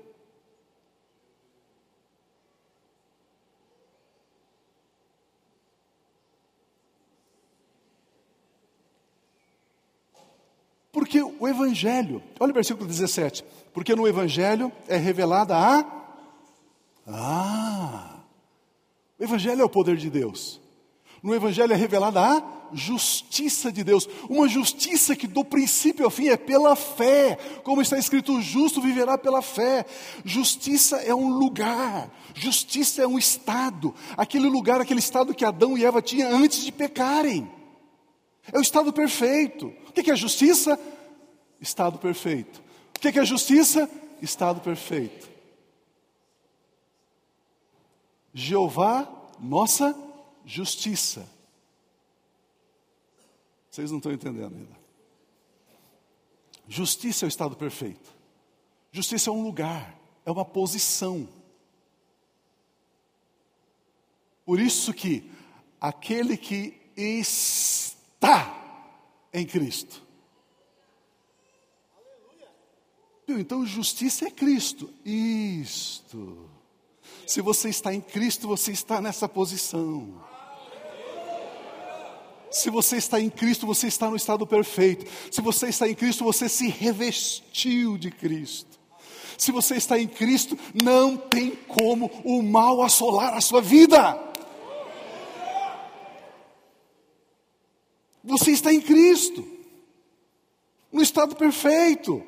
[10.92, 13.42] Porque o Evangelho, olha o versículo 17.
[13.72, 15.84] Porque no Evangelho é revelada a.
[17.06, 18.20] Ah!
[19.18, 20.61] O Evangelho é o poder de Deus.
[21.22, 26.28] No Evangelho é revelada a justiça de Deus, uma justiça que do princípio ao fim
[26.28, 29.86] é pela fé, como está escrito: o justo viverá pela fé.
[30.24, 35.84] Justiça é um lugar, justiça é um estado, aquele lugar, aquele estado que Adão e
[35.84, 37.48] Eva tinham antes de pecarem.
[38.50, 39.72] É o estado perfeito.
[39.88, 40.78] O que é justiça?
[41.60, 42.60] Estado perfeito.
[42.96, 43.88] O que é justiça?
[44.20, 45.30] Estado perfeito.
[48.34, 49.08] Jeová,
[49.38, 50.11] nossa justiça.
[53.70, 54.82] Vocês não estão entendendo ainda.
[56.68, 58.12] Justiça é o estado perfeito.
[58.90, 61.28] Justiça é um lugar, é uma posição.
[64.44, 65.30] Por isso que
[65.80, 68.58] aquele que está
[69.32, 70.02] em Cristo.
[73.26, 74.92] Então justiça é Cristo.
[75.04, 76.50] Isto.
[77.26, 80.22] Se você está em Cristo, você está nessa posição.
[82.52, 85.10] Se você está em Cristo, você está no estado perfeito.
[85.30, 88.78] Se você está em Cristo, você se revestiu de Cristo.
[89.38, 94.20] Se você está em Cristo, não tem como o mal assolar a sua vida.
[98.22, 99.44] Você está em Cristo,
[100.92, 102.22] no estado perfeito.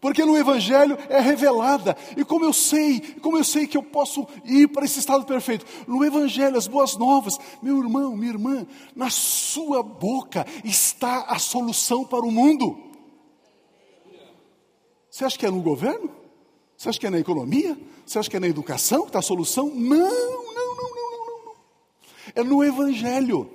[0.00, 1.96] Porque no Evangelho é revelada.
[2.16, 5.64] E como eu sei, como eu sei que eu posso ir para esse estado perfeito?
[5.86, 12.04] No Evangelho, as boas novas, meu irmão, minha irmã, na sua boca está a solução
[12.04, 12.78] para o mundo.
[15.10, 16.10] Você acha que é no governo?
[16.76, 17.78] Você acha que é na economia?
[18.04, 19.70] Você acha que é na educação que está a solução?
[19.70, 21.56] Não, não, não, não, não, não.
[22.34, 23.50] É no Evangelho.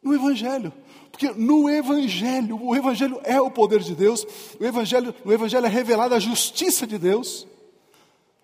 [0.00, 0.72] No Evangelho.
[1.14, 4.26] Porque no Evangelho, o Evangelho é o poder de Deus,
[4.58, 7.46] o Evangelho, no Evangelho é revelada a justiça de Deus,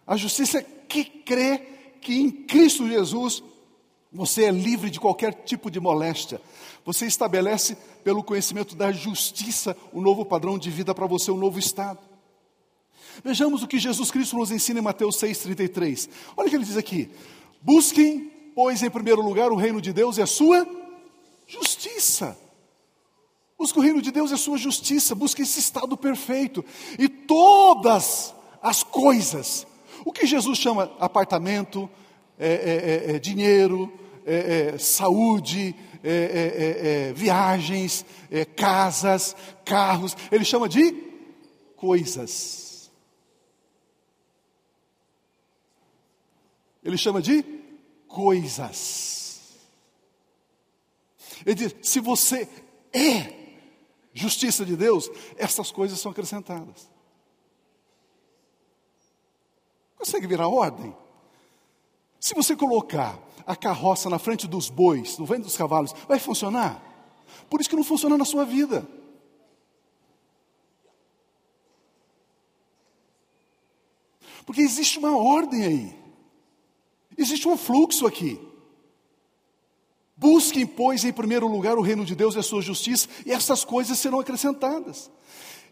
[0.06, 1.58] a justiça que crê
[2.00, 3.42] que em Cristo Jesus
[4.12, 6.40] você é livre de qualquer tipo de moléstia.
[6.84, 11.58] Você estabelece, pelo conhecimento da justiça, um novo padrão de vida para você, um novo
[11.58, 11.98] estado.
[13.24, 16.08] Vejamos o que Jesus Cristo nos ensina em Mateus 6,33.
[16.36, 17.10] Olha o que ele diz aqui:
[17.60, 20.64] Busquem, pois, em primeiro lugar o reino de Deus e a sua
[21.48, 22.38] justiça.
[23.60, 26.64] Busca o reino de Deus e a sua justiça, busca esse estado perfeito.
[26.98, 29.66] E todas as coisas,
[30.02, 31.86] o que Jesus chama apartamento,
[32.38, 33.92] é, é, é, é dinheiro,
[34.24, 35.76] é, é, saúde,
[37.14, 38.02] viagens,
[38.56, 40.92] casas, carros, ele chama de
[41.76, 42.90] coisas.
[46.82, 47.44] Ele chama de
[48.08, 49.60] coisas.
[51.44, 52.48] Ele diz: se você
[52.90, 53.39] é
[54.12, 56.90] justiça de Deus, essas coisas são acrescentadas.
[59.96, 60.96] Consegue virar ordem?
[62.18, 66.82] Se você colocar a carroça na frente dos bois, no vento dos cavalos, vai funcionar?
[67.48, 68.86] Por isso que não funciona na sua vida.
[74.44, 76.00] Porque existe uma ordem aí.
[77.16, 78.49] Existe um fluxo aqui.
[80.20, 83.64] Busquem, pois, em primeiro lugar o reino de Deus e a sua justiça, e essas
[83.64, 85.10] coisas serão acrescentadas.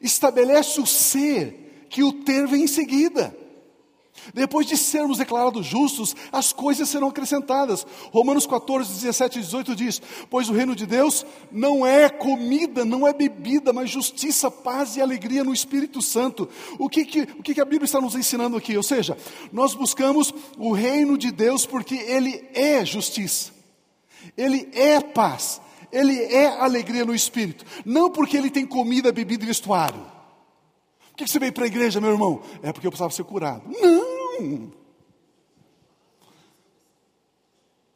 [0.01, 3.37] Estabelece o ser, que o ter vem em seguida.
[4.33, 7.87] Depois de sermos declarados justos, as coisas serão acrescentadas.
[8.11, 13.07] Romanos 14, 17 e 18 diz: Pois o reino de Deus não é comida, não
[13.07, 16.49] é bebida, mas justiça, paz e alegria no Espírito Santo.
[16.79, 18.75] O que, que, o que, que a Bíblia está nos ensinando aqui?
[18.79, 19.15] Ou seja,
[19.53, 23.58] nós buscamos o reino de Deus porque Ele é justiça.
[24.37, 25.61] Ele é paz,
[25.91, 30.01] ele é alegria no espírito, não porque ele tem comida, bebida e vestuário.
[31.11, 32.43] Por que você veio para a igreja, meu irmão?
[32.63, 33.63] É porque eu precisava ser curado.
[33.67, 34.73] Não!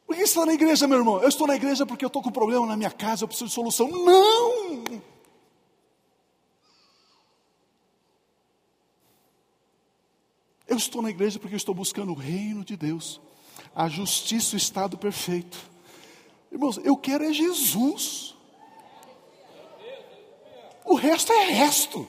[0.07, 1.23] Por que você está na igreja, meu irmão?
[1.23, 3.49] Eu estou na igreja porque eu estou com um problema na minha casa, eu preciso
[3.49, 3.89] de solução.
[3.89, 4.85] Não!
[10.69, 13.21] Eu estou na igreja porque eu estou buscando o reino de Deus,
[13.75, 15.72] a justiça, o estado perfeito.
[16.53, 18.37] Irmãos, eu quero é Jesus.
[20.85, 22.07] O resto é resto.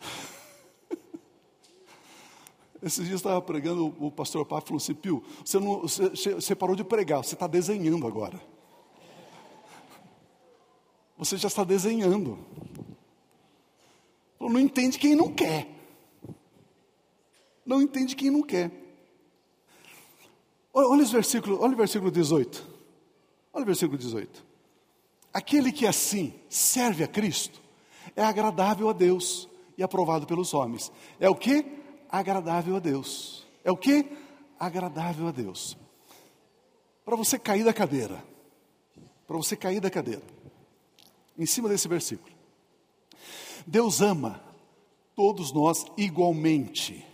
[2.80, 6.54] Esses dias eu estava pregando, o pastor Pá falou assim, Pio, você, não, você, você
[6.54, 8.40] parou de pregar, você está desenhando agora.
[11.16, 12.38] Você já está desenhando.
[14.38, 15.66] Não entende quem não quer.
[17.66, 18.87] Não entende quem não quer.
[20.72, 22.64] Olha, olha, versículo, olha o versículo 18.
[23.52, 24.44] Olha o versículo 18.
[25.32, 27.60] Aquele que assim serve a Cristo
[28.16, 30.90] é agradável a Deus e aprovado pelos homens.
[31.20, 31.64] É o que?
[32.08, 33.46] Agradável a Deus.
[33.64, 34.06] É o que?
[34.58, 35.76] Agradável a Deus.
[37.04, 38.22] Para você cair da cadeira.
[39.26, 40.22] Para você cair da cadeira.
[41.38, 42.34] Em cima desse versículo.
[43.66, 44.42] Deus ama
[45.14, 47.04] todos nós igualmente.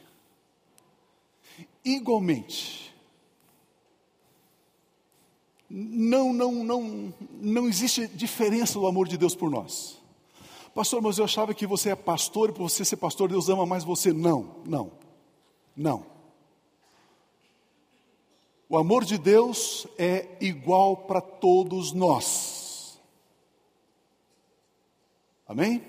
[1.84, 2.83] Igualmente.
[5.76, 10.00] Não, não, não, não existe diferença do amor de Deus por nós.
[10.72, 13.66] Pastor, mas eu achava que você é pastor e por você ser pastor, Deus ama
[13.66, 14.12] mais você.
[14.12, 14.92] Não, não,
[15.74, 16.06] não.
[18.68, 23.00] O amor de Deus é igual para todos nós.
[25.44, 25.82] Amém?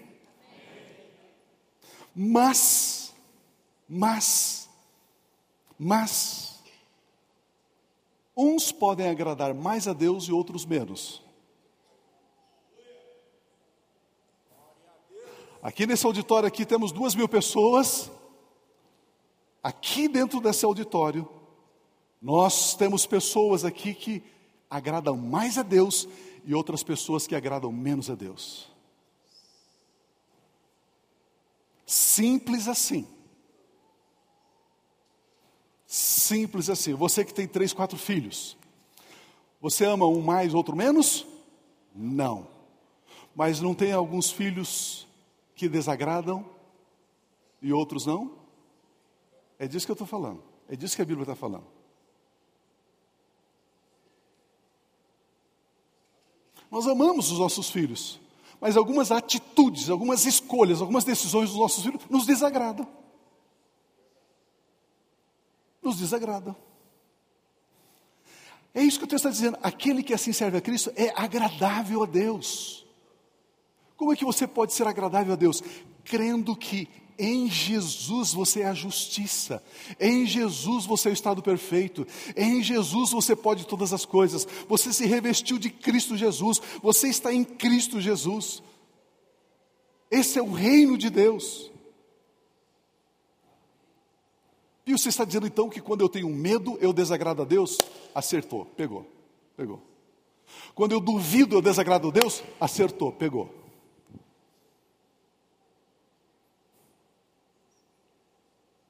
[2.16, 3.14] Mas,
[3.88, 4.68] mas,
[5.78, 6.55] mas,
[8.36, 11.24] uns podem agradar mais a Deus e outros menos.
[15.62, 18.12] Aqui nesse auditório aqui temos duas mil pessoas.
[19.64, 21.28] Aqui dentro desse auditório,
[22.22, 24.24] nós temos pessoas aqui que
[24.70, 26.08] agradam mais a Deus
[26.44, 28.70] e outras pessoas que agradam menos a Deus.
[31.86, 33.08] Simples assim.
[35.96, 36.94] Simples assim.
[36.94, 38.58] Você que tem três, quatro filhos.
[39.62, 41.26] Você ama um mais, outro menos?
[41.96, 42.50] Não.
[43.34, 45.08] Mas não tem alguns filhos
[45.56, 46.46] que desagradam
[47.62, 48.34] e outros não?
[49.58, 50.44] É disso que eu estou falando.
[50.68, 51.64] É disso que a Bíblia está falando.
[56.70, 58.20] Nós amamos os nossos filhos,
[58.60, 62.86] mas algumas atitudes, algumas escolhas, algumas decisões dos nossos filhos nos desagradam.
[65.86, 66.56] Nos desagradam.
[68.74, 69.58] É isso que o texto está dizendo.
[69.62, 72.84] Aquele que assim serve a Cristo é agradável a Deus.
[73.96, 75.64] Como é que você pode ser agradável a Deus?
[76.04, 79.64] Crendo que em Jesus você é a justiça,
[80.00, 82.06] em Jesus você é o estado perfeito,
[82.36, 87.32] em Jesus você pode todas as coisas, você se revestiu de Cristo Jesus, você está
[87.32, 88.62] em Cristo Jesus.
[90.12, 91.72] Esse é o reino de Deus.
[94.86, 97.78] E você está dizendo então que quando eu tenho medo, eu desagrado a Deus?
[98.14, 99.06] Acertou, pegou,
[99.58, 99.82] pegou.
[100.76, 102.44] Quando eu duvido, eu desagrado a Deus?
[102.60, 103.50] Acertou, pegou.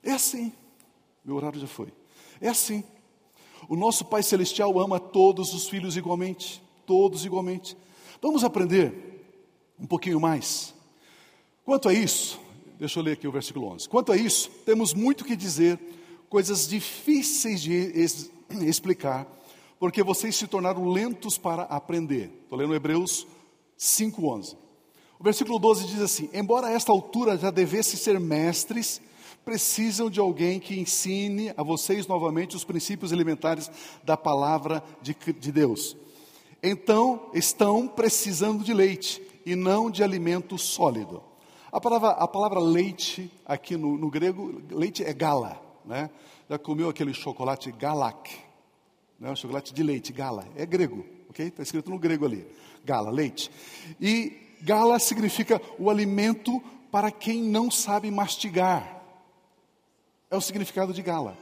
[0.04, 0.52] É assim.
[1.24, 1.92] Meu horário já foi.
[2.42, 2.84] É assim.
[3.68, 6.62] O nosso Pai Celestial ama todos os filhos igualmente.
[6.86, 7.76] Todos igualmente.
[8.22, 9.24] Vamos aprender
[9.80, 10.74] um pouquinho mais.
[11.64, 12.40] Quanto a isso,
[12.78, 13.90] deixa eu ler aqui o versículo 11.
[13.90, 15.80] Quanto a isso, temos muito que dizer,
[16.30, 18.30] coisas difíceis de es
[18.62, 19.28] explicar,
[19.80, 22.32] porque vocês se tornaram lentos para aprender.
[22.44, 23.28] Estou lendo Hebreus
[23.78, 24.56] 5,11.
[25.20, 29.02] O versículo 12 diz assim: Embora a esta altura já devesse ser mestres,
[29.44, 33.70] precisam de alguém que ensine a vocês novamente os princípios elementares
[34.04, 35.96] da palavra de, de Deus.
[36.62, 41.22] Então, estão precisando de leite e não de alimento sólido.
[41.76, 46.10] A palavra, a palavra leite, aqui no, no grego, leite é gala, né?
[46.50, 48.32] Já comeu aquele chocolate galak,
[49.20, 49.36] né?
[49.36, 51.48] Chocolate de leite, gala, é grego, ok?
[51.48, 52.48] Está escrito no grego ali,
[52.86, 53.52] gala, leite.
[54.00, 59.04] E gala significa o alimento para quem não sabe mastigar.
[60.32, 61.38] É o significado de gala.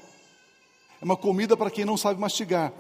[1.00, 2.74] É uma comida para quem não sabe mastigar.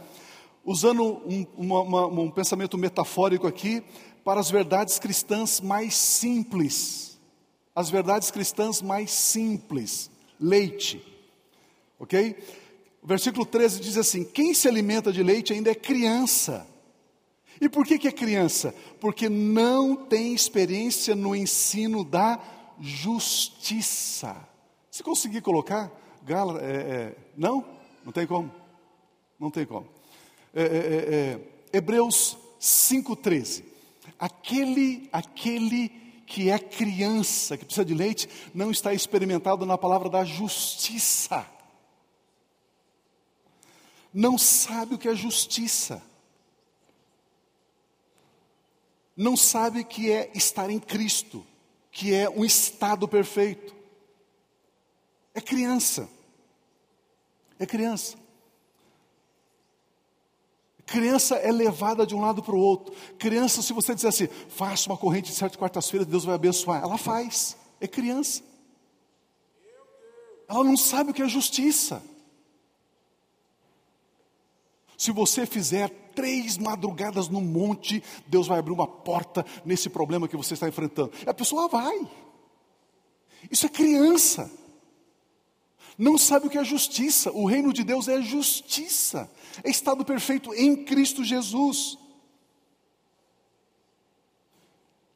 [0.65, 3.83] Usando um, uma, uma, um pensamento metafórico aqui,
[4.23, 7.12] para as verdades cristãs mais simples.
[7.75, 10.09] As verdades cristãs mais simples.
[10.39, 11.03] Leite.
[11.99, 12.35] Ok?
[13.01, 16.67] O versículo 13 diz assim: Quem se alimenta de leite ainda é criança.
[17.59, 18.73] E por que, que é criança?
[18.99, 22.39] Porque não tem experiência no ensino da
[22.79, 24.35] justiça.
[24.91, 25.91] Se conseguir colocar,
[26.23, 27.65] Gala, é, é, não?
[28.03, 28.51] Não tem como.
[29.39, 29.87] Não tem como.
[30.53, 31.39] É, é, é,
[31.73, 33.63] é Hebreus 5,13.
[34.19, 40.23] Aquele, aquele que é criança, que precisa de leite, não está experimentado na palavra da
[40.23, 41.45] justiça.
[44.13, 46.01] Não sabe o que é justiça.
[49.15, 51.45] Não sabe o que é estar em Cristo,
[51.91, 53.75] que é um estado perfeito.
[55.33, 56.09] É criança.
[57.59, 58.22] É criança.
[60.85, 62.93] Criança é levada de um lado para o outro.
[63.17, 66.83] Criança, se você disser assim, faça uma corrente de sete quartas-feiras, Deus vai abençoar.
[66.83, 67.55] Ela faz.
[67.79, 68.43] É criança.
[70.47, 72.03] Ela não sabe o que é justiça.
[74.97, 80.37] Se você fizer três madrugadas no monte, Deus vai abrir uma porta nesse problema que
[80.37, 81.11] você está enfrentando.
[81.25, 82.07] E a pessoa vai.
[83.49, 84.49] Isso é criança
[85.97, 87.31] não sabe o que é justiça.
[87.31, 89.29] O reino de Deus é justiça,
[89.63, 91.97] é estado perfeito em Cristo Jesus.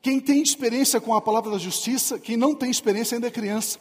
[0.02, 3.80] Quem tem experiência com a palavra da justiça, quem não tem experiência ainda é criança.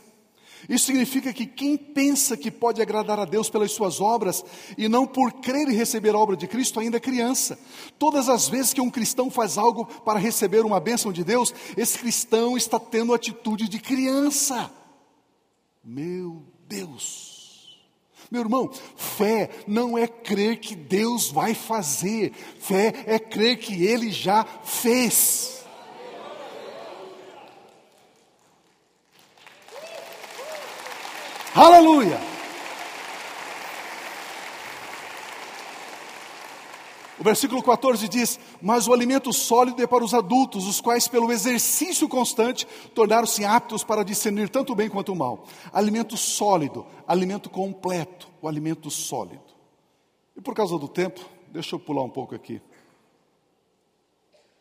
[0.68, 4.44] Isso significa que quem pensa que pode agradar a Deus pelas suas obras
[4.76, 7.58] e não por crer e receber a obra de Cristo ainda é criança.
[7.98, 11.98] Todas as vezes que um cristão faz algo para receber uma bênção de Deus, esse
[11.98, 14.70] cristão está tendo atitude de criança.
[15.84, 17.78] Meu Deus.
[18.30, 24.10] Meu irmão, fé não é crer que Deus vai fazer, fé é crer que Ele
[24.10, 25.64] já fez.
[31.54, 32.20] Aleluia!
[37.15, 41.32] O versículo 14 diz: Mas o alimento sólido é para os adultos, os quais, pelo
[41.32, 45.44] exercício constante, tornaram-se aptos para discernir tanto o bem quanto o mal.
[45.72, 49.42] Alimento sólido, alimento completo, o alimento sólido.
[50.36, 52.62] E por causa do tempo, deixa eu pular um pouco aqui.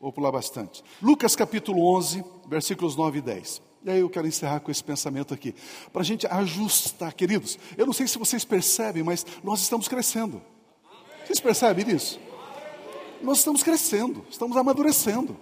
[0.01, 0.83] Vou pular bastante.
[1.01, 3.61] Lucas capítulo 11, versículos 9 e 10.
[3.85, 5.53] E aí eu quero encerrar com esse pensamento aqui,
[5.93, 7.59] para a gente ajustar, queridos.
[7.77, 10.41] Eu não sei se vocês percebem, mas nós estamos crescendo.
[11.23, 12.19] Vocês percebem isso?
[13.25, 15.35] Nós estamos crescendo, estamos amadurecendo.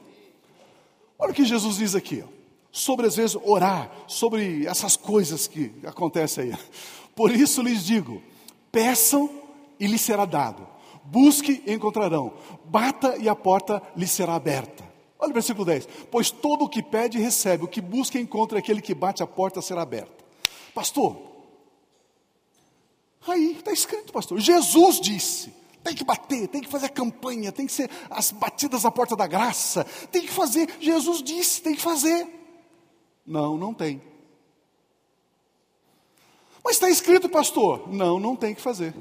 [1.20, 2.24] Olha o que Jesus diz aqui,
[2.72, 6.58] sobre às vezes orar, sobre essas coisas que acontecem aí.
[7.14, 8.24] Por isso lhes digo:
[8.72, 9.30] peçam
[9.78, 10.66] e lhes será dado,
[11.04, 14.84] busque e encontrarão, bata e a porta lhes será aberta.
[15.20, 15.88] Olha o versículo 10.
[16.10, 19.62] Pois todo o que pede, recebe, o que busca, encontra, aquele que bate, a porta
[19.62, 20.24] será aberta.
[20.74, 21.18] Pastor,
[23.28, 24.40] aí está escrito, pastor.
[24.40, 28.86] Jesus disse: tem que bater, tem que fazer a campanha, tem que ser as batidas
[28.86, 30.70] à porta da graça, tem que fazer.
[30.80, 32.28] Jesus disse: tem que fazer.
[33.26, 34.02] Não, não tem.
[36.64, 37.90] Mas está escrito, pastor.
[37.92, 38.96] Não, não tem que fazer.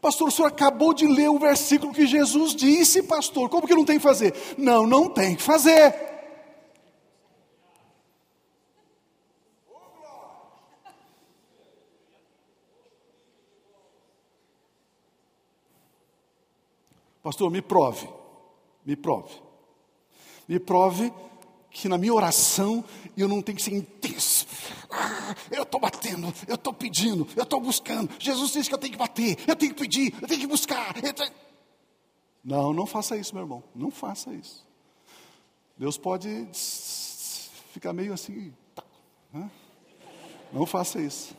[0.00, 3.48] Pastor, o senhor acabou de ler o versículo que Jesus disse, pastor.
[3.48, 4.34] Como que não tem que fazer?
[4.58, 6.11] Não, não tem que fazer.
[17.32, 18.06] Pastor, me prove.
[18.84, 19.32] Me prove.
[20.46, 21.10] Me prove
[21.70, 22.84] que na minha oração
[23.16, 24.46] eu não tenho que ser intenso.
[24.90, 28.10] Ah, eu estou batendo, eu estou pedindo, eu estou buscando.
[28.18, 30.92] Jesus disse que eu tenho que bater, eu tenho que pedir, eu tenho que buscar.
[30.92, 31.32] Tenho...
[32.44, 33.64] Não, não faça isso, meu irmão.
[33.74, 34.66] Não faça isso.
[35.78, 36.46] Deus pode
[37.72, 38.52] ficar meio assim.
[38.74, 38.84] Tá,
[39.32, 39.50] né?
[40.52, 41.34] Não faça isso.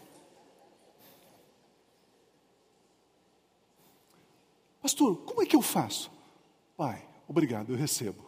[4.83, 6.11] Pastor, como é que eu faço?
[6.75, 8.25] Pai, obrigado, eu recebo.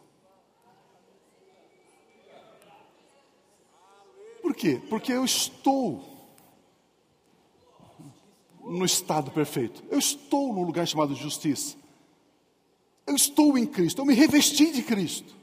[4.42, 4.82] Por quê?
[4.90, 6.02] Porque eu estou
[8.64, 9.84] no estado perfeito.
[9.90, 11.76] Eu estou no lugar chamado justiça.
[13.06, 15.36] Eu estou em Cristo, eu me revesti de Cristo.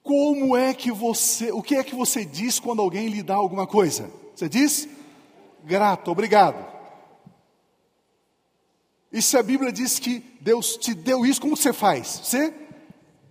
[0.00, 3.66] Como é que você, o que é que você diz quando alguém lhe dá alguma
[3.66, 4.12] coisa?
[4.36, 4.88] Você diz?
[5.64, 6.71] Grato, obrigado.
[9.12, 12.20] E se a Bíblia diz que Deus te deu isso, como você faz?
[12.24, 12.54] Você,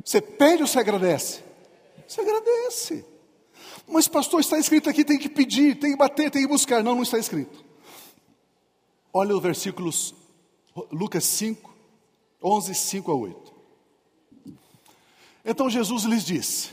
[0.06, 1.42] você pede ou você agradece?
[2.08, 3.06] Você agradece.
[3.88, 6.84] Mas, pastor, está escrito aqui: tem que pedir, tem que bater, tem que buscar.
[6.84, 7.66] Não, não está escrito.
[9.12, 10.14] Olha os versículos,
[10.92, 11.74] Lucas 5,
[12.44, 13.52] 11, 5 a 8.
[15.44, 16.70] Então Jesus lhes disse: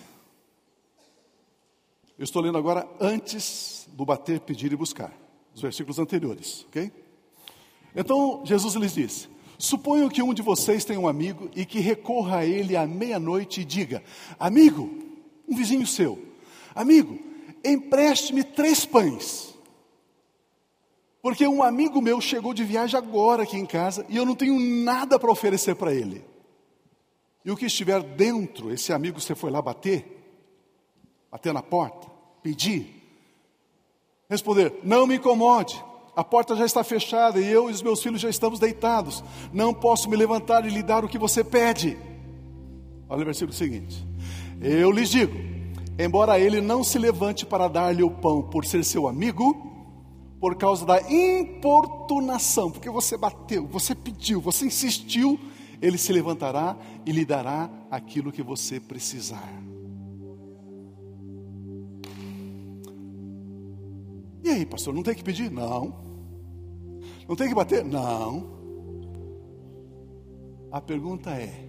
[2.18, 5.12] Eu estou lendo agora antes do bater, pedir e buscar,
[5.54, 6.92] os versículos anteriores, ok?
[7.94, 9.28] Então Jesus lhes disse:
[9.58, 13.62] Suponho que um de vocês tenha um amigo e que recorra a ele à meia-noite
[13.62, 14.02] e diga:
[14.38, 14.88] Amigo,
[15.48, 16.18] um vizinho seu,
[16.74, 17.18] amigo,
[17.64, 19.48] empreste-me três pães.
[21.20, 24.58] Porque um amigo meu chegou de viagem agora aqui em casa e eu não tenho
[24.58, 26.24] nada para oferecer para ele.
[27.44, 30.06] E o que estiver dentro, esse amigo você foi lá bater,
[31.30, 32.06] bater na porta,
[32.42, 32.94] pedir,
[34.30, 35.82] responder: não me incomode,
[36.18, 39.72] a porta já está fechada e eu e os meus filhos já estamos deitados, não
[39.72, 41.96] posso me levantar e lhe dar o que você pede.
[43.08, 44.04] Olha o versículo seguinte:
[44.60, 45.32] eu lhes digo:
[45.96, 49.54] embora ele não se levante para dar-lhe o pão por ser seu amigo,
[50.40, 55.38] por causa da importunação, porque você bateu, você pediu, você insistiu,
[55.80, 59.48] ele se levantará e lhe dará aquilo que você precisar.
[64.42, 65.48] E aí, pastor, não tem que pedir?
[65.48, 66.07] Não.
[67.28, 67.84] Não tem que bater?
[67.84, 68.46] Não.
[70.72, 71.68] A pergunta é: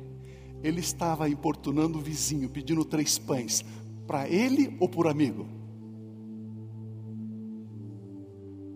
[0.64, 3.66] ele estava importunando o vizinho, pedindo três pães,
[4.07, 5.45] para ele ou por amigo?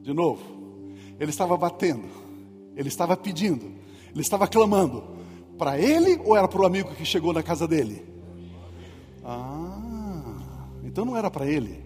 [0.01, 0.43] De novo,
[1.17, 2.07] ele estava batendo,
[2.75, 3.65] ele estava pedindo,
[4.11, 5.01] ele estava clamando,
[5.57, 8.03] para ele ou era para o amigo que chegou na casa dele?
[9.23, 11.82] Ah, Então não era para ele?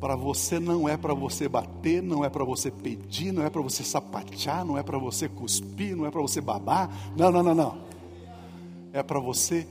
[0.00, 3.60] Para você não é para você bater, não é para você pedir, não é para
[3.60, 6.90] você sapatear, não é para você cuspir, não é para você babar.
[7.14, 7.78] Não, não, não, não.
[8.94, 9.68] É para você,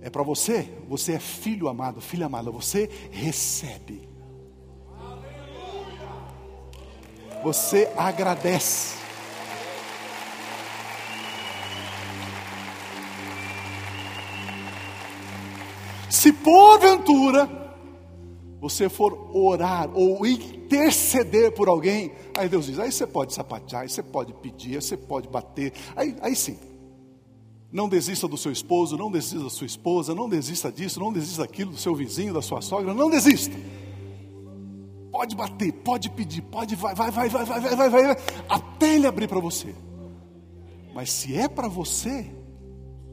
[0.00, 0.68] é para você.
[0.88, 4.08] Você é filho amado, filha amada, você recebe.
[7.42, 9.02] Você agradece.
[16.08, 17.61] Se porventura
[18.62, 23.88] você for orar ou interceder por alguém, aí Deus diz: aí você pode sapatear, aí
[23.88, 26.56] você pode pedir, aí você pode bater, aí, aí sim.
[27.72, 31.42] Não desista do seu esposo, não desista da sua esposa, não desista disso, não desista
[31.42, 33.56] daquilo, do seu vizinho, da sua sogra, não desista.
[35.10, 38.16] Pode bater, pode pedir, pode vai, vai, vai, vai, vai, vai, vai, vai,
[38.48, 39.74] até ele abrir para você.
[40.94, 42.30] Mas se é para você,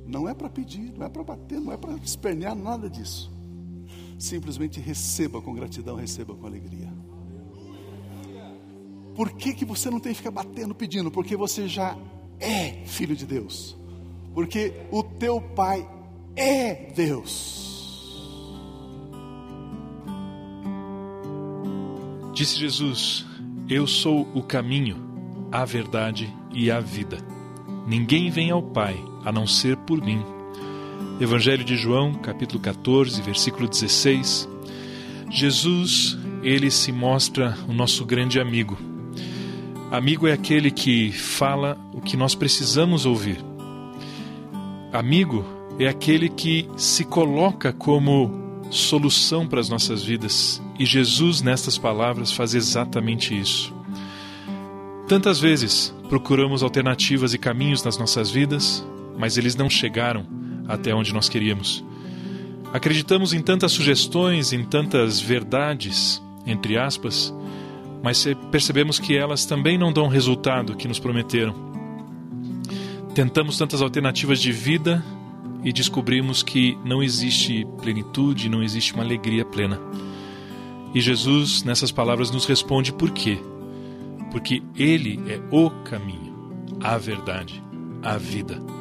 [0.06, 3.39] não é para pedir, não é para bater, não é para espernear, nada disso.
[4.20, 6.94] Simplesmente receba com gratidão, receba com alegria.
[9.16, 11.10] Por que, que você não tem que ficar batendo, pedindo?
[11.10, 11.98] Porque você já
[12.40, 13.78] é filho de Deus.
[14.34, 15.90] Porque o teu pai
[16.36, 17.70] é Deus.
[22.34, 23.26] Disse Jesus:
[23.70, 24.98] Eu sou o caminho,
[25.52, 27.18] a verdade e a vida.
[27.88, 28.96] Ninguém vem ao Pai
[29.26, 30.24] a não ser por mim.
[31.20, 34.48] Evangelho de João, capítulo 14, versículo 16.
[35.30, 38.78] Jesus, ele se mostra o nosso grande amigo.
[39.92, 43.44] Amigo é aquele que fala o que nós precisamos ouvir.
[44.94, 45.44] Amigo
[45.78, 50.62] é aquele que se coloca como solução para as nossas vidas.
[50.80, 53.76] E Jesus, nestas palavras, faz exatamente isso.
[55.06, 60.40] Tantas vezes procuramos alternativas e caminhos nas nossas vidas, mas eles não chegaram
[60.70, 61.84] até onde nós queríamos.
[62.72, 67.34] Acreditamos em tantas sugestões, em tantas verdades, entre aspas,
[68.04, 71.56] mas percebemos que elas também não dão o resultado que nos prometeram.
[73.16, 75.04] Tentamos tantas alternativas de vida
[75.64, 79.82] e descobrimos que não existe plenitude, não existe uma alegria plena.
[80.94, 83.40] E Jesus, nessas palavras, nos responde por quê?
[84.32, 86.34] Porque Ele é o caminho,
[86.80, 87.62] a verdade,
[88.02, 88.79] a vida.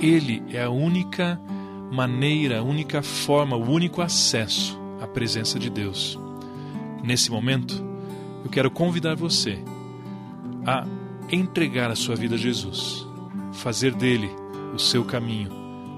[0.00, 1.40] Ele é a única
[1.92, 6.18] maneira, a única forma, o único acesso à presença de Deus.
[7.02, 7.84] Nesse momento,
[8.44, 9.62] eu quero convidar você
[10.66, 10.86] a
[11.30, 13.06] entregar a sua vida a Jesus,
[13.52, 14.30] fazer dele
[14.74, 15.50] o seu caminho,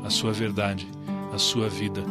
[0.04, 0.88] a sua verdade,
[1.32, 2.02] a sua vida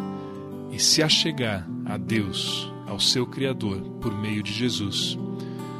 [0.71, 5.17] e se achegar a Deus, ao seu Criador, por meio de Jesus.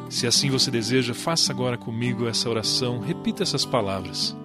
[0.09, 4.35] Se assim você deseja, faça agora comigo essa oração, repita essas palavras.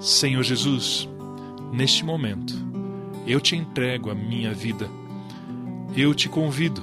[0.00, 1.08] Senhor Jesus,
[1.72, 2.54] neste momento,
[3.26, 4.88] eu te entrego a minha vida.
[5.96, 6.80] Eu te convido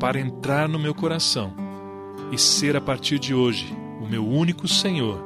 [0.00, 1.52] para entrar no meu coração
[2.32, 5.22] e ser a partir de hoje o meu único Senhor,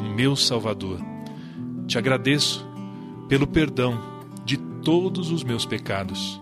[0.00, 0.98] o meu Salvador.
[1.86, 2.66] Te agradeço
[3.28, 4.00] pelo perdão
[4.44, 6.40] de todos os meus pecados.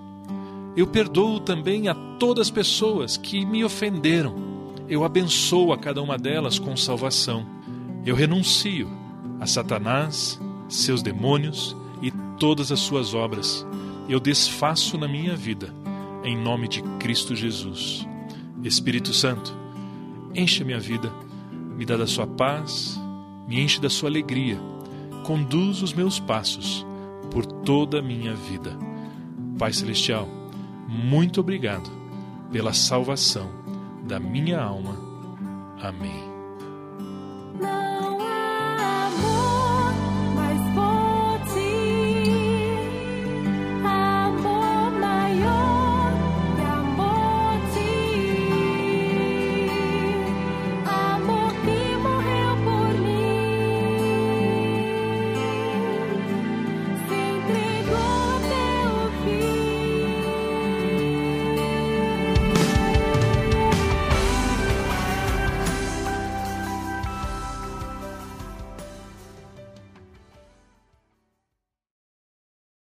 [0.75, 4.35] Eu perdoo também a todas as pessoas que me ofenderam.
[4.89, 7.47] Eu abençoo a cada uma delas com salvação.
[8.07, 9.02] Eu renuncio
[9.43, 13.67] a Satanás, seus demônios e todas as suas obras.
[14.09, 15.75] Eu desfaço na minha vida,
[16.23, 18.07] em nome de Cristo Jesus.
[18.63, 19.53] Espírito Santo,
[20.33, 21.13] enche a minha vida,
[21.77, 22.97] me dá da sua paz,
[23.49, 24.61] me enche da sua alegria,
[25.25, 26.87] conduz os meus passos
[27.29, 28.79] por toda a minha vida.
[29.59, 30.29] Pai Celestial,
[30.87, 31.91] muito obrigado
[32.53, 33.51] pela salvação
[34.07, 34.97] da minha alma.
[35.83, 36.32] Amém.